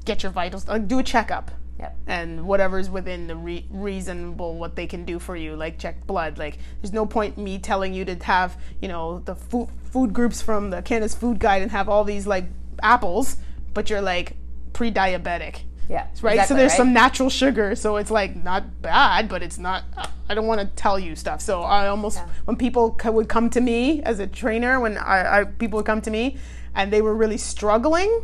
get 0.05 0.23
your 0.23 0.31
vitals, 0.31 0.67
uh, 0.67 0.79
do 0.79 0.97
a 0.97 1.03
checkup 1.03 1.51
Yep. 1.79 1.97
and 2.07 2.45
whatever's 2.45 2.89
within 2.89 3.27
the 3.27 3.35
re- 3.35 3.65
reasonable 3.71 4.55
what 4.57 4.75
they 4.75 4.85
can 4.87 5.05
do 5.05 5.17
for 5.19 5.35
you 5.35 5.55
like 5.55 5.79
check 5.79 6.05
blood 6.05 6.37
like 6.37 6.59
there's 6.81 6.93
no 6.93 7.05
point 7.05 7.37
me 7.37 7.57
telling 7.57 7.93
you 7.93 8.05
to 8.05 8.15
have 8.23 8.57
you 8.81 8.87
know 8.87 9.19
the 9.19 9.35
food 9.35 9.69
food 9.83 10.13
groups 10.13 10.41
from 10.41 10.69
the 10.69 10.81
Canada's 10.83 11.15
food 11.15 11.39
guide 11.39 11.61
and 11.63 11.71
have 11.71 11.89
all 11.89 12.03
these 12.03 12.27
like 12.27 12.45
apples 12.83 13.37
but 13.73 13.89
you're 13.89 14.01
like 14.01 14.35
pre-diabetic 14.73 15.61
Yeah. 15.89 16.07
right 16.21 16.47
so 16.47 16.53
there's 16.53 16.71
right? 16.73 16.77
some 16.77 16.93
natural 16.93 17.29
sugar 17.29 17.75
so 17.75 17.97
it's 17.97 18.11
like 18.11 18.35
not 18.43 18.81
bad 18.81 19.27
but 19.29 19.41
it's 19.43 19.57
not 19.57 19.83
i 20.29 20.33
don't 20.35 20.47
want 20.47 20.61
to 20.61 20.67
tell 20.75 20.99
you 20.99 21.15
stuff 21.15 21.41
so 21.41 21.61
i 21.61 21.87
almost 21.87 22.17
Yeah. 22.17 22.27
when 22.45 22.55
people 22.57 22.91
co- 22.91 23.11
would 23.11 23.29
come 23.29 23.49
to 23.51 23.61
me 23.61 24.01
as 24.03 24.19
a 24.19 24.27
trainer 24.27 24.79
when 24.79 24.97
I, 24.97 25.39
I 25.39 25.43
people 25.45 25.77
would 25.77 25.85
come 25.85 26.01
to 26.01 26.11
me 26.11 26.37
and 26.75 26.91
they 26.93 27.01
were 27.01 27.15
really 27.15 27.37
struggling 27.37 28.23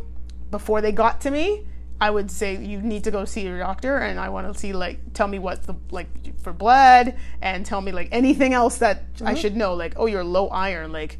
before 0.50 0.80
they 0.80 0.92
got 0.92 1.20
to 1.22 1.30
me 1.30 1.66
i 2.00 2.10
would 2.10 2.30
say 2.30 2.56
you 2.56 2.80
need 2.80 3.04
to 3.04 3.10
go 3.10 3.24
see 3.24 3.42
your 3.42 3.58
doctor 3.58 3.98
and 3.98 4.18
i 4.18 4.28
want 4.28 4.52
to 4.52 4.58
see 4.58 4.72
like 4.72 4.98
tell 5.14 5.28
me 5.28 5.38
what 5.38 5.62
the 5.64 5.74
like 5.90 6.08
for 6.42 6.52
blood 6.52 7.14
and 7.42 7.66
tell 7.66 7.80
me 7.80 7.92
like 7.92 8.08
anything 8.12 8.52
else 8.54 8.78
that 8.78 9.12
Mm-hmm. 9.14 9.26
i 9.28 9.34
should 9.34 9.56
know 9.56 9.74
like 9.74 9.92
oh 9.96 10.06
you're 10.06 10.24
low 10.24 10.48
iron 10.48 10.92
like 10.92 11.18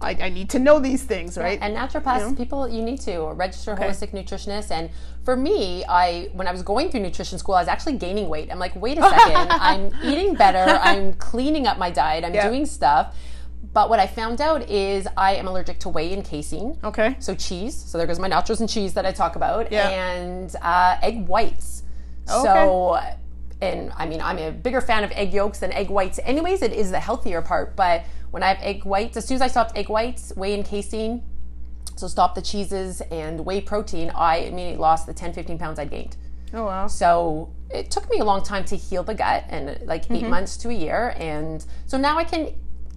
I, 0.00 0.16
I 0.20 0.28
need 0.30 0.50
to 0.50 0.58
know 0.58 0.80
these 0.80 1.04
things 1.04 1.38
right 1.38 1.58
And 1.62 1.76
naturopaths, 1.76 2.36
people, 2.36 2.68
you 2.68 2.82
need 2.82 3.00
to 3.02 3.20
register 3.34 3.76
holistic 3.76 4.10
nutritionist. 4.10 4.72
And 4.72 4.90
for 5.24 5.36
me, 5.36 5.84
I 5.88 6.28
when 6.32 6.48
I 6.48 6.50
was 6.50 6.62
going 6.64 6.90
through 6.90 7.02
nutrition 7.02 7.38
school, 7.38 7.54
I 7.54 7.60
was 7.60 7.68
actually 7.68 7.98
gaining 7.98 8.28
weight. 8.28 8.50
I'm 8.50 8.58
like, 8.58 8.74
wait 8.74 8.98
a 8.98 9.02
second, 9.16 9.46
I'm 9.68 9.92
eating 10.02 10.34
better. 10.34 10.72
I'm 10.82 11.12
cleaning 11.12 11.68
up 11.68 11.78
my 11.78 11.90
diet. 11.90 12.24
I'm 12.24 12.34
Yeah. 12.34 12.48
doing 12.48 12.66
stuff. 12.66 13.14
But 13.74 13.88
what 13.88 13.98
I 13.98 14.06
found 14.06 14.40
out 14.40 14.68
is 14.68 15.06
I 15.16 15.34
am 15.36 15.46
allergic 15.48 15.78
to 15.80 15.88
whey 15.88 16.12
and 16.12 16.24
casein. 16.24 16.78
okay 16.84 17.16
So 17.20 17.34
cheese. 17.34 17.74
So 17.74 17.96
there 17.98 18.06
goes 18.06 18.18
my 18.18 18.28
nachos 18.28 18.60
and 18.60 18.68
cheese 18.68 18.92
that 18.94 19.06
I 19.06 19.12
talk 19.12 19.34
about, 19.36 19.72
Yeah. 19.72 19.88
and 19.88 20.54
uh, 20.60 20.98
egg 21.02 21.26
whites. 21.26 21.82
Okay. 22.30 22.42
So, 22.42 22.98
and 23.60 23.92
I 23.96 24.06
mean, 24.06 24.20
I'm 24.20 24.38
a 24.38 24.50
bigger 24.50 24.80
fan 24.80 25.04
of 25.04 25.10
egg 25.12 25.32
yolks 25.32 25.58
than 25.60 25.72
egg 25.72 25.88
whites. 25.88 26.20
Anyways, 26.24 26.62
it 26.62 26.72
is 26.72 26.90
the 26.90 27.00
healthier 27.00 27.40
part. 27.42 27.74
But 27.76 28.04
when 28.30 28.42
I 28.42 28.48
have 28.48 28.58
egg 28.60 28.84
whites, 28.84 29.16
as 29.16 29.24
soon 29.26 29.36
as 29.36 29.42
I 29.42 29.46
stopped 29.48 29.76
egg 29.76 29.88
whites, 29.88 30.32
whey 30.36 30.54
and 30.54 30.64
casein, 30.64 31.22
so 31.96 32.08
stop 32.08 32.34
the 32.34 32.42
cheeses 32.42 33.00
and 33.10 33.44
whey 33.44 33.60
protein, 33.60 34.10
I 34.14 34.38
immediately 34.38 34.78
lost 34.78 35.06
the 35.06 35.14
10, 35.14 35.32
15 35.32 35.58
pounds 35.58 35.78
I 35.78 35.84
gained. 35.84 36.16
oh 36.54 36.64
wow 36.66 36.86
So 36.88 37.50
it 37.70 37.90
took 37.90 38.10
me 38.10 38.18
a 38.18 38.24
long 38.24 38.42
time 38.42 38.64
to 38.66 38.76
heal 38.76 39.02
the 39.02 39.14
gut 39.14 39.44
and 39.48 39.78
like 39.86 40.10
8 40.10 40.26
months 40.28 40.56
to 40.58 40.68
a 40.70 40.74
year. 40.74 41.14
And 41.18 41.64
so 41.86 41.96
now 41.98 42.18
I 42.18 42.24
can 42.24 42.52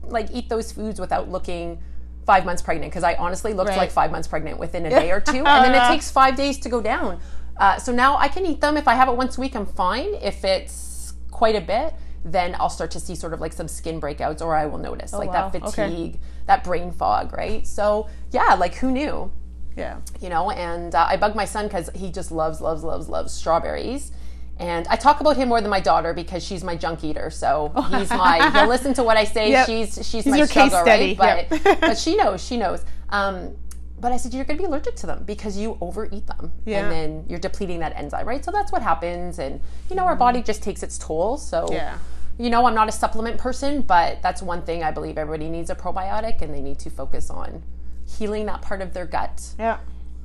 like 0.10 0.28
eat 0.32 0.50
those 0.50 0.72
foods 0.72 1.00
without 1.00 1.30
looking 1.30 1.80
five 2.26 2.46
months 2.46 2.62
pregnant 2.62 2.92
because 2.92 3.04
I 3.04 3.14
honestly 3.16 3.54
looked 3.54 3.70
Right. 3.70 3.78
like 3.78 3.92
five 3.92 4.12
months 4.12 4.28
pregnant 4.28 4.60
within 4.60 4.86
a 4.86 4.90
day 5.02 5.12
or 5.12 5.20
two. 5.22 5.46
And 5.46 5.64
then 5.64 5.76
it 5.76 5.88
takes 5.88 6.10
five 6.12 6.36
days 6.36 6.58
to 6.60 6.70
go 6.70 6.82
down. 6.82 7.20
Uh, 7.58 7.78
so 7.78 7.92
now 7.92 8.18
I 8.18 8.28
can 8.28 8.46
eat 8.46 8.62
them. 8.62 8.78
If 8.78 8.88
I 8.88 8.96
have 8.96 9.08
it 9.08 9.16
once 9.16 9.38
a 9.38 9.42
week, 9.42 9.56
I'm 9.56 9.66
fine. 9.66 10.14
If 10.16 10.44
it's 10.44 11.14
quite 11.32 11.56
a 11.56 11.62
bit, 11.62 11.94
then 12.24 12.56
I'll 12.60 12.70
start 12.70 12.90
to 12.92 13.00
see 13.00 13.14
sort 13.16 13.34
of 13.34 13.40
like 13.42 13.54
some 13.54 13.68
skin 13.68 14.02
breakouts 14.02 14.42
or 14.42 14.56
I 14.56 14.66
will 14.66 14.80
notice 14.80 15.14
like 15.14 15.32
wow. 15.32 15.50
that 15.50 15.64
Okay. 15.64 15.72
fatigue, 15.90 16.20
that 16.48 16.64
brain 16.64 16.92
fog, 16.92 17.32
right? 17.34 17.66
So 17.68 18.10
yeah, 18.32 18.56
like 18.56 18.76
who 18.76 18.92
knew? 18.92 19.32
yeah 19.78 19.98
you 20.22 20.30
know 20.30 20.52
and 20.52 20.96
uh, 20.96 21.06
i 21.10 21.18
bug 21.18 21.36
my 21.36 21.44
son 21.44 21.66
because 21.68 21.90
he 21.94 22.10
just 22.10 22.32
loves 22.32 22.62
loves 22.62 22.82
loves 22.82 23.10
loves 23.10 23.34
strawberries 23.34 24.14
and 24.60 24.88
i 24.88 24.96
talk 24.96 25.20
about 25.20 25.36
him 25.36 25.50
more 25.50 25.60
than 25.62 25.70
my 25.70 25.80
daughter 25.82 26.14
because 26.14 26.44
she's 26.44 26.64
my 26.64 26.76
junk 26.76 27.04
eater 27.04 27.30
so 27.30 27.72
he's 27.92 28.10
my 28.10 28.50
he'll 28.52 28.68
listen 28.70 28.94
to 28.94 29.04
what 29.04 29.18
i 29.18 29.24
say 29.24 29.50
Yep. 29.58 29.66
she's 29.68 29.96
she's 29.96 30.24
He's 30.24 30.28
my 30.28 30.46
struggle 30.46 30.80
study. 30.82 31.16
right 31.20 31.50
but 31.50 31.66
Yep. 31.66 31.82
but 31.82 31.98
she 31.98 32.16
knows 32.16 32.44
she 32.44 32.58
knows 32.58 32.86
um 33.10 33.56
but 33.98 34.12
I 34.12 34.18
said 34.18 34.34
you're 34.34 34.44
going 34.44 34.58
to 34.58 34.62
be 34.64 34.68
allergic 34.68 34.96
to 34.98 35.08
them 35.08 35.24
because 35.24 35.58
you 35.58 35.78
overeat 35.80 36.28
them, 36.28 36.52
Yeah. 36.66 36.80
and 36.82 36.92
then 36.92 37.26
you're 37.30 37.40
depleting 37.40 37.80
that 37.80 37.94
enzyme, 37.96 38.28
right? 38.28 38.44
So 38.44 38.52
that's 38.52 38.70
what 38.72 38.82
happens, 38.82 39.40
and 39.40 39.62
you 39.90 39.96
know 39.96 40.04
our 40.04 40.18
body 40.18 40.44
just 40.44 40.62
takes 40.62 40.84
its 40.84 40.98
toll. 40.98 41.38
So. 41.38 41.70
Yeah. 41.72 41.98
you 42.38 42.50
know, 42.50 42.66
I'm 42.68 42.76
not 42.76 42.90
a 42.90 42.92
supplement 42.92 43.38
person, 43.40 43.82
but 43.82 44.22
that's 44.22 44.42
one 44.42 44.64
thing 44.64 44.84
I 44.84 44.92
believe 44.92 45.18
everybody 45.18 45.50
needs 45.50 45.70
a 45.70 45.76
probiotic, 45.76 46.42
and 46.42 46.54
they 46.54 46.60
need 46.62 46.78
to 46.80 46.90
focus 46.90 47.30
on 47.30 47.64
healing 48.06 48.46
that 48.48 48.62
part 48.62 48.82
of 48.82 48.94
their 48.94 49.06
gut 49.06 49.42
yeah 49.58 49.78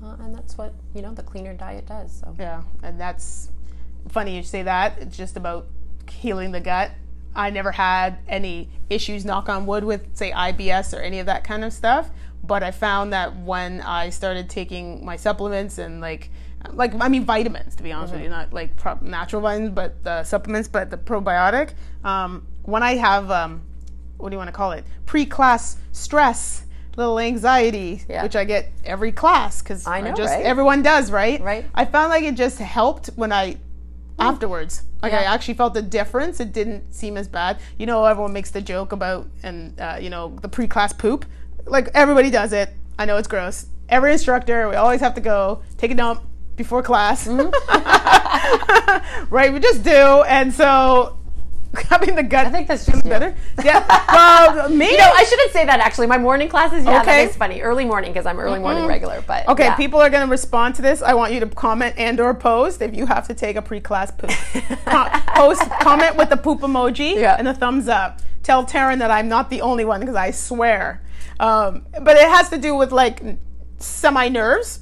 uh, 0.05 0.17
and 0.19 0.35
that's 0.35 0.59
what 0.59 0.75
you 0.93 1.01
know 1.01 1.15
the 1.15 1.23
cleaner 1.23 1.55
diet 1.55 1.87
does. 1.87 2.13
So 2.21 2.35
Yeah, 2.41 2.63
and 2.83 3.01
that's 3.01 3.51
funny 4.09 4.37
you 4.37 4.43
say 4.43 4.63
that. 4.63 4.99
It's 5.01 5.17
just 5.17 5.37
about 5.37 5.67
healing 6.11 6.53
the 6.53 6.61
gut. 6.61 6.91
I 7.35 7.51
never 7.51 7.71
had 7.73 8.19
any 8.29 8.69
issues, 8.89 9.25
knock 9.25 9.49
on 9.49 9.67
wood, 9.67 9.85
with 9.85 10.17
say 10.17 10.33
IBS 10.33 10.97
or 10.97 11.01
any 11.01 11.21
of 11.21 11.27
that 11.27 11.45
kind 11.45 11.65
of 11.65 11.73
stuff. 11.73 12.11
But 12.43 12.63
I 12.63 12.71
found 12.73 13.13
that 13.13 13.37
when 13.37 13.81
I 13.83 14.11
started 14.11 14.49
taking 14.51 15.05
my 15.05 15.17
supplements 15.17 15.79
and 15.79 16.01
like, 16.01 16.31
like 16.73 16.93
I 17.01 17.09
mean 17.09 17.25
vitamins, 17.25 17.77
to 17.77 17.83
be 17.83 17.93
honest 17.93 18.13
with 18.15 18.23
you, 18.23 18.29
not 18.29 18.53
like 18.53 18.77
pro- 18.77 18.99
natural 19.01 19.43
vitamins, 19.43 19.73
but 19.75 20.03
the 20.03 20.25
supplements, 20.25 20.67
but 20.67 20.91
the 20.91 20.97
probiotic. 20.97 21.71
Um, 22.05 22.47
when 22.63 22.83
I 22.83 22.97
have, 22.97 23.31
um, 23.31 23.63
what 24.17 24.31
do 24.31 24.35
you 24.35 24.39
want 24.39 24.49
to 24.49 24.53
call 24.53 24.73
it, 24.73 24.85
pre-class 25.07 25.77
stress, 25.93 26.65
little 26.97 27.19
anxiety, 27.19 28.03
Yeah. 28.09 28.23
which 28.25 28.35
I 28.37 28.45
get 28.45 28.71
every 28.85 29.13
class 29.13 29.63
because 29.63 29.87
I 29.87 30.01
know, 30.01 30.13
just 30.15 30.35
right? 30.35 30.45
everyone 30.45 30.83
does, 30.83 31.11
right? 31.13 31.41
Right. 31.41 31.65
I 31.75 31.85
found 31.85 32.11
like 32.11 32.25
it 32.25 32.35
just 32.35 32.59
helped 32.59 33.09
when 33.17 33.33
I 33.33 33.57
afterwards. 34.21 34.83
Like 35.03 35.13
I 35.13 35.25
actually 35.25 35.55
felt 35.55 35.75
the 35.75 35.83
difference. 35.83 36.41
It 36.41 36.53
didn't 36.53 36.93
seem 36.95 37.17
as 37.17 37.29
bad. 37.29 37.59
You 37.79 37.87
know, 37.87 38.05
everyone 38.05 38.33
makes 38.33 38.51
the 38.51 38.61
joke 38.61 38.93
about 38.93 39.29
and 39.43 39.79
uh, 39.81 39.99
you 40.01 40.11
know 40.11 40.37
the 40.43 40.49
pre-class 40.49 40.93
poop. 40.93 41.25
Like 41.67 41.89
everybody 41.95 42.31
does 42.31 42.53
it. 42.53 42.71
I 42.99 43.05
know 43.07 43.17
it's 43.17 43.29
gross. 43.29 43.67
Every 43.89 44.13
instructor, 44.13 44.69
we 44.69 44.77
always 44.77 45.01
have 45.01 45.15
to 45.15 45.21
go 45.21 45.63
take 45.79 45.91
a 45.91 45.95
dump 45.95 46.23
before 46.57 46.83
class. 46.83 47.27
Mm-hmm. 47.27 47.51
right? 49.35 49.53
We 49.53 49.59
just 49.59 49.83
do, 49.83 50.23
and 50.23 50.53
so 50.53 51.19
having 51.89 52.17
the 52.17 52.23
gut 52.23 52.47
I 52.47 52.51
think 52.51 52.67
that's 52.69 52.85
just 52.87 53.05
better. 53.05 53.35
Yeah. 53.65 53.85
Well, 54.13 54.69
me. 54.71 54.91
You 54.91 54.99
know, 54.99 55.11
I 55.15 55.25
shouldn't 55.25 55.53
say 55.53 55.65
that 55.67 55.81
actually. 55.81 56.07
My 56.09 56.19
morning 56.19 56.49
classes, 56.49 56.85
yeah, 56.85 57.01
Okay. 57.03 57.25
that 57.25 57.31
is 57.31 57.37
funny. 57.37 57.61
Early 57.61 57.85
morning 57.85 58.13
because 58.13 58.27
I'm 58.27 58.39
early 58.41 58.59
morning 58.59 58.87
regular. 58.87 59.23
But 59.27 59.47
Okay, 59.49 59.65
yeah. 59.65 59.75
people 59.77 60.01
are 60.01 60.11
going 60.11 60.25
to 60.25 60.31
respond 60.31 60.75
to 60.77 60.83
this. 60.83 61.03
I 61.03 61.15
want 61.15 61.33
you 61.33 61.41
to 61.41 61.47
comment 61.47 61.95
and 61.99 62.19
or 62.21 62.35
post 62.35 62.83
if 62.83 62.95
you 62.97 63.07
have 63.07 63.27
to 63.29 63.35
take 63.35 63.57
a 63.57 63.63
pre-class 63.63 64.11
poop. 64.11 64.31
Com- 64.87 65.11
post 65.35 65.63
comment 65.81 66.17
with 66.17 66.31
the 66.31 66.37
poop 66.37 66.61
emoji 66.61 67.15
Yeah. 67.17 67.37
and 67.39 67.47
a 67.47 67.55
thumbs 67.55 67.87
up. 67.89 68.21
Tell 68.43 68.65
Taryn 68.65 68.99
that 68.99 69.11
I'm 69.11 69.29
not 69.29 69.51
the 69.51 69.61
only 69.61 69.85
one 69.85 70.01
because 70.01 70.17
I 70.17 70.31
swear. 70.33 71.03
Um, 71.39 71.87
but 72.03 72.17
it 72.17 72.29
has 72.29 72.49
to 72.51 72.59
do 72.59 72.75
with 72.75 72.91
like 72.93 73.23
semi 73.79 74.29
nerves. 74.29 74.81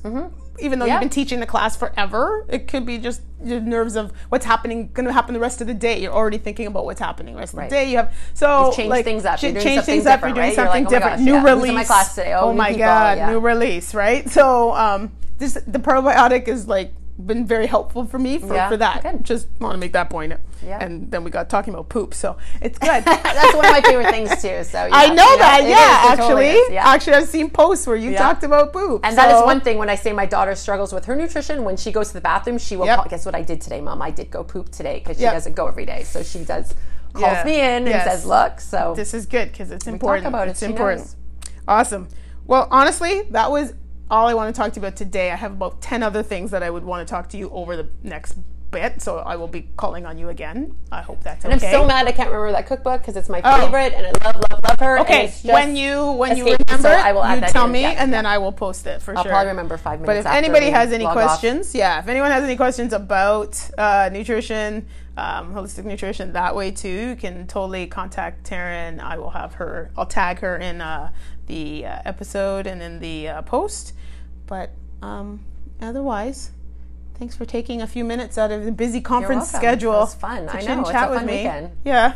Even 0.61 0.79
though. 0.79 0.87
Yeah. 0.87 0.95
you've 0.95 1.01
been 1.01 1.09
teaching 1.11 1.41
the 1.41 1.47
class 1.47 1.77
forever, 1.77 2.45
it 2.49 2.67
could 2.69 2.85
be 2.87 2.99
just 2.99 3.23
your 3.45 3.61
nerves 3.61 3.95
of 3.97 4.13
what's 4.31 4.45
happening, 4.45 4.91
going 4.93 5.07
to 5.07 5.13
happen 5.13 5.33
the 5.35 5.41
rest 5.41 5.61
of 5.61 5.67
the 5.67 5.75
day. 5.75 6.01
You're 6.01 6.13
already 6.13 6.39
thinking 6.39 6.67
about 6.67 6.85
what's 6.85 7.01
happening 7.01 7.35
the 7.35 7.41
rest 7.41 7.53
of 7.55 7.59
Right. 7.61 7.71
the 7.71 7.77
day. 7.77 7.91
You 7.91 7.99
have 7.99 8.15
so 8.35 8.67
You've 8.67 8.75
changed 8.77 8.91
like, 8.91 9.05
things 9.05 9.25
up. 9.25 9.41
You're 9.43 9.53
doing 9.53 9.63
change 9.65 9.85
things 9.85 10.07
up. 10.07 10.21
You're 10.21 10.31
doing 10.31 10.39
right? 10.41 10.57
You're 10.57 10.67
something 10.67 10.85
like, 10.85 10.93
oh 10.93 10.95
my 10.95 10.99
different. 10.99 11.17
gosh, 11.19 11.25
new 11.25 11.33
yeah, 11.35 11.45
release. 11.45 11.73
my 11.75 11.85
class 11.85 12.15
today? 12.15 12.35
Oh, 12.35 12.49
Oh, 12.49 12.53
my 12.53 12.69
people, 12.69 12.79
god, 12.81 13.19
yeah. 13.19 13.31
new 13.31 13.39
release, 13.41 13.95
right? 13.95 14.29
So 14.29 14.75
um, 14.75 15.13
this 15.39 15.55
the 15.67 15.79
probiotic 15.79 16.49
is 16.49 16.67
like 16.67 16.93
been 17.27 17.45
very 17.47 17.67
helpful 17.67 18.05
for 18.07 18.19
me 18.19 18.39
for, 18.39 18.55
Yeah, 18.55 18.69
for 18.69 18.77
that. 18.77 19.03
good. 19.03 19.25
Just 19.25 19.49
want 19.61 19.73
to 19.75 19.79
make 19.79 19.93
that 19.93 20.09
point. 20.09 20.33
Yeah. 20.65 20.79
And 20.83 21.11
then 21.11 21.25
we 21.25 21.31
got 21.31 21.51
talking 21.51 21.75
about 21.75 21.89
poop, 21.89 22.15
so 22.15 22.37
it's 22.63 22.79
good. 22.89 23.05
that's 23.05 23.55
one 23.55 23.65
of 23.65 23.71
my 23.73 23.81
favorite 23.81 24.11
things 24.11 24.31
too. 24.41 24.63
So 24.65 24.87
yeah, 24.87 24.91
I 24.93 25.09
know 25.09 25.31
you 25.33 25.39
that, 25.39 25.63
yeah. 25.65 26.13
is, 26.13 26.19
it 26.19 26.23
totally 26.23 26.49
actually, 26.51 26.75
yeah. 26.75 26.89
actually, 26.89 27.13
I've 27.15 27.29
seen 27.29 27.51
posts 27.51 27.87
where 27.87 27.97
you 27.97 28.17
talked 28.17 28.45
about 28.45 28.73
poop, 28.73 29.01
And 29.05 29.17
that 29.19 29.35
is 29.35 29.43
one 29.43 29.61
thing 29.61 29.79
when 29.79 29.91
I 29.91 29.97
say 29.97 30.13
my 30.13 30.27
daughter 30.27 30.55
struggles 30.55 30.93
with 30.93 31.05
her 31.07 31.17
nutrition. 31.17 31.65
When 31.65 31.77
she 31.77 31.91
goes 31.91 32.09
to 32.09 32.15
the 32.15 32.21
bathroom, 32.21 32.59
she 32.59 32.77
will 32.77 32.87
Yep. 32.87 32.97
call, 32.97 33.07
guess 33.09 33.27
what 33.27 33.35
I 33.35 33.43
did 33.43 33.61
today, 33.61 33.81
mom? 33.81 34.01
I 34.01 34.11
did 34.11 34.31
go 34.31 34.45
poop 34.45 34.71
today 34.71 34.99
because 35.01 35.17
she 35.17 35.25
Yep. 35.25 35.33
doesn't 35.33 35.55
go 35.55 35.67
every 35.67 35.87
day. 35.87 36.05
So 36.05 36.23
she 36.23 36.45
does 36.45 36.75
calls 37.15 37.45
me 37.45 37.57
in 37.59 37.89
and 37.89 38.03
says, 38.09 38.25
"Look." 38.25 38.61
So 38.61 38.93
This 38.95 39.13
is 39.13 39.27
good 39.27 39.51
because 39.51 39.71
it's 39.73 39.87
important. 39.89 40.27
about 40.29 40.47
it, 40.47 40.53
It's 40.53 40.61
she 40.61 40.67
important. 40.67 41.01
knows. 41.01 41.17
Awesome. 41.67 42.07
Well, 42.47 42.69
honestly, 42.71 43.23
that 43.31 43.51
was 43.51 43.75
all 44.11 44.27
I 44.27 44.35
want 44.35 44.55
to 44.55 44.59
talk 44.59 44.73
to 44.73 44.81
you 44.81 44.87
about 44.87 44.97
today. 44.97 45.31
I 45.31 45.37
have 45.37 45.53
about 45.53 45.81
10 45.83 46.03
other 46.03 46.23
things 46.23 46.51
that 46.51 46.63
I 46.63 46.71
would 46.71 46.85
want 46.85 47.07
to 47.07 47.11
talk 47.11 47.29
to 47.31 47.37
you 47.37 47.51
over 47.51 47.77
the 47.77 47.89
next 48.03 48.39
bit, 48.71 49.01
so 49.01 49.19
I 49.19 49.37
will 49.37 49.49
be 49.49 49.69
calling 49.77 50.05
on 50.07 50.19
you 50.19 50.29
again. 50.29 50.77
I 50.93 51.01
hope 51.03 51.23
that's 51.23 51.45
And 51.45 51.55
okay. 51.55 51.67
I'm 51.69 51.73
so 51.73 51.87
mad 51.87 52.07
I 52.07 52.13
can't 52.13 52.29
remember 52.31 52.53
that 52.53 52.67
cookbook 52.67 53.01
because 53.01 53.17
it's 53.17 53.29
my 53.29 53.41
Oh. 53.45 53.61
favorite 53.67 53.95
and 53.95 54.07
I 54.07 54.11
love, 54.25 54.37
love, 54.51 54.61
love 54.69 54.79
her. 54.81 54.99
Okay, 55.01 55.33
when 55.45 55.75
you 55.77 56.13
when 56.13 56.37
you 56.37 56.45
remember, 56.45 56.79
so 56.79 56.91
I 56.91 57.13
will 57.13 57.25
add 57.25 57.43
you 57.43 57.49
tell 57.49 57.67
in. 57.67 57.73
me, 57.73 57.83
Yeah, 57.83 57.95
and 57.99 58.13
then. 58.13 58.27
I 58.27 58.39
will 58.39 58.53
post 58.53 58.87
it 58.87 59.01
for 59.01 59.13
sure. 59.13 59.19
I'll 59.19 59.25
probably 59.25 59.49
remember 59.49 59.77
five 59.79 60.01
minutes. 60.01 60.25
But 60.25 60.31
if 60.31 60.37
anybody 60.37 60.71
has 60.71 60.93
any 60.93 61.05
log 61.05 61.17
off. 61.17 61.25
questions, 61.25 61.75
yeah, 61.75 61.99
if 62.01 62.09
anyone 62.09 62.31
has 62.31 62.45
any 62.45 62.57
questions 62.57 62.93
about 62.93 63.59
uh, 63.79 64.11
nutrition, 64.13 64.87
um, 65.17 65.55
holistic 65.55 65.85
nutrition, 65.85 66.33
that 66.35 66.55
way 66.55 66.71
too, 66.71 66.89
you 67.11 67.17
can 67.17 67.47
totally 67.47 67.87
contact 67.87 68.49
Taryn. 68.51 69.01
I 69.01 69.17
will 69.19 69.31
have 69.31 69.55
her. 69.55 69.91
I'll 69.97 70.07
tag 70.07 70.41
her 70.41 70.57
in 70.59 70.81
uh, 70.81 71.11
the 71.47 71.87
uh, 71.87 72.03
episode 72.05 72.67
and 72.67 72.83
in 72.83 73.01
the 73.01 73.29
uh, 73.29 73.43
post. 73.43 73.95
But 74.47 74.73
um, 75.01 75.41
otherwise. 75.81 76.51
Thanks 77.19 77.35
for 77.35 77.45
taking 77.45 77.83
a 77.83 77.87
few 77.89 78.05
minutes 78.05 78.39
out 78.39 78.53
of 78.53 78.65
the 78.65 78.71
busy 78.71 79.01
conference 79.01 79.53
welcome. 79.53 79.61
schedule. 79.61 79.93
That 79.93 79.99
was 79.99 80.15
fun. 80.15 80.47
to 80.47 80.57
I 80.57 80.61
know. 80.61 80.81
It's 80.83 80.91
chat 80.91 81.09
a 81.09 81.11
with 81.11 81.19
fun 81.19 81.27
me. 81.27 81.37
weekend. 81.39 81.71
Yeah. 81.85 82.13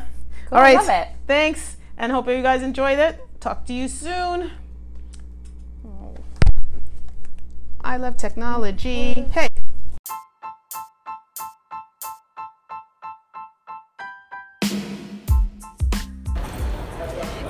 Cool. 0.49 0.59
All 0.59 0.63
right. 0.63 0.77
Love 0.77 0.89
it. 0.89 1.09
Thanks, 1.27 1.77
and 1.97 2.13
hope 2.13 2.29
you 2.29 2.41
guys 2.41 2.63
enjoyed 2.63 3.01
it. 3.01 3.21
Talk 3.41 3.67
to 3.67 3.73
you 3.73 3.89
soon. 3.89 4.53
Oh. 5.85 6.15
I 7.81 7.97
love 7.97 8.17
technology. 8.17 9.15
Hey. 9.33 9.49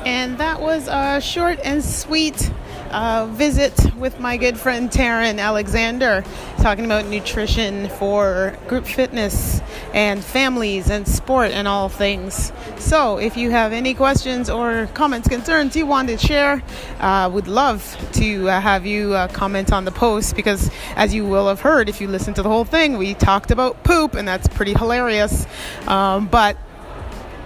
And 0.07 0.39
that 0.39 0.61
was 0.61 0.89
a 0.89 1.21
short 1.21 1.61
and 1.63 1.85
sweet 1.85 2.51
uh, 2.93 3.27
visit 3.31 3.95
with 3.97 4.21
my 4.21 4.37
good 4.37 4.59
friend 4.59 4.91
Taryn 4.91 5.39
Alexander, 5.39 6.25
talking 6.59 6.85
about 6.85 7.07
nutrition 7.07 7.89
for 7.91 8.57
group 8.69 8.87
fitness 8.87 9.61
and 9.93 10.23
families 10.25 10.91
and 10.91 11.07
sport 11.07 11.51
and 11.51 11.67
all 11.67 11.89
things. 11.89 12.53
So, 12.77 13.19
if 13.19 13.37
you 13.37 13.51
have 13.51 13.73
any 13.73 13.95
questions 13.95 14.51
or 14.51 14.87
comments, 14.95 15.29
concerns 15.29 15.77
you 15.77 15.87
want 15.87 16.09
to 16.09 16.19
share, 16.19 16.63
uh, 17.01 17.31
would 17.33 17.49
love 17.49 17.97
to 18.13 18.49
uh, 18.49 18.61
have 18.61 18.87
you 18.87 19.15
uh, 19.15 19.29
comment 19.29 19.73
on 19.73 19.85
the 19.85 19.93
post 19.93 20.37
because, 20.37 20.71
as 20.97 21.15
you 21.15 21.25
will 21.25 21.49
have 21.49 21.61
heard 21.61 21.89
if 21.89 22.01
you 22.01 22.09
listen 22.09 22.35
to 22.35 22.43
the 22.43 22.49
whole 22.49 22.65
thing, 22.65 22.99
we 22.99 23.15
talked 23.15 23.51
about 23.51 23.83
poop, 23.85 24.15
and 24.15 24.27
that's 24.27 24.49
pretty 24.49 24.73
hilarious. 24.75 25.47
Um, 25.87 26.27
but 26.27 26.57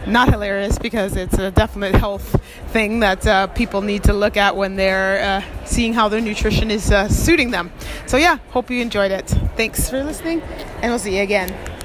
not 0.07 0.31
hilarious 0.31 0.79
because 0.79 1.17
it's 1.17 1.39
a 1.39 1.51
definite 1.51 1.95
health 1.95 2.41
thing 2.69 3.01
that 3.01 3.27
uh, 3.27 3.47
people 3.49 3.83
need 3.83 4.05
to 4.05 4.13
look 4.13 4.37
at 4.37 4.57
when 4.57 4.77
they're 4.77 5.23
uh, 5.23 5.67
seeing 5.67 5.93
how 5.93 6.09
their 6.09 6.21
nutrition 6.21 6.71
is 6.71 6.91
uh, 6.91 7.09
suiting 7.09 7.51
them. 7.51 7.73
So, 8.07 8.17
yeah, 8.17 8.39
hope 8.51 8.71
you 8.71 8.81
enjoyed 8.81 9.11
it. 9.11 9.29
Thanks 9.57 9.91
for 9.91 10.03
listening, 10.03 10.43
and 10.83 10.91
we'll 10.93 10.99
see 10.99 11.17
you 11.17 11.23
again. 11.23 11.76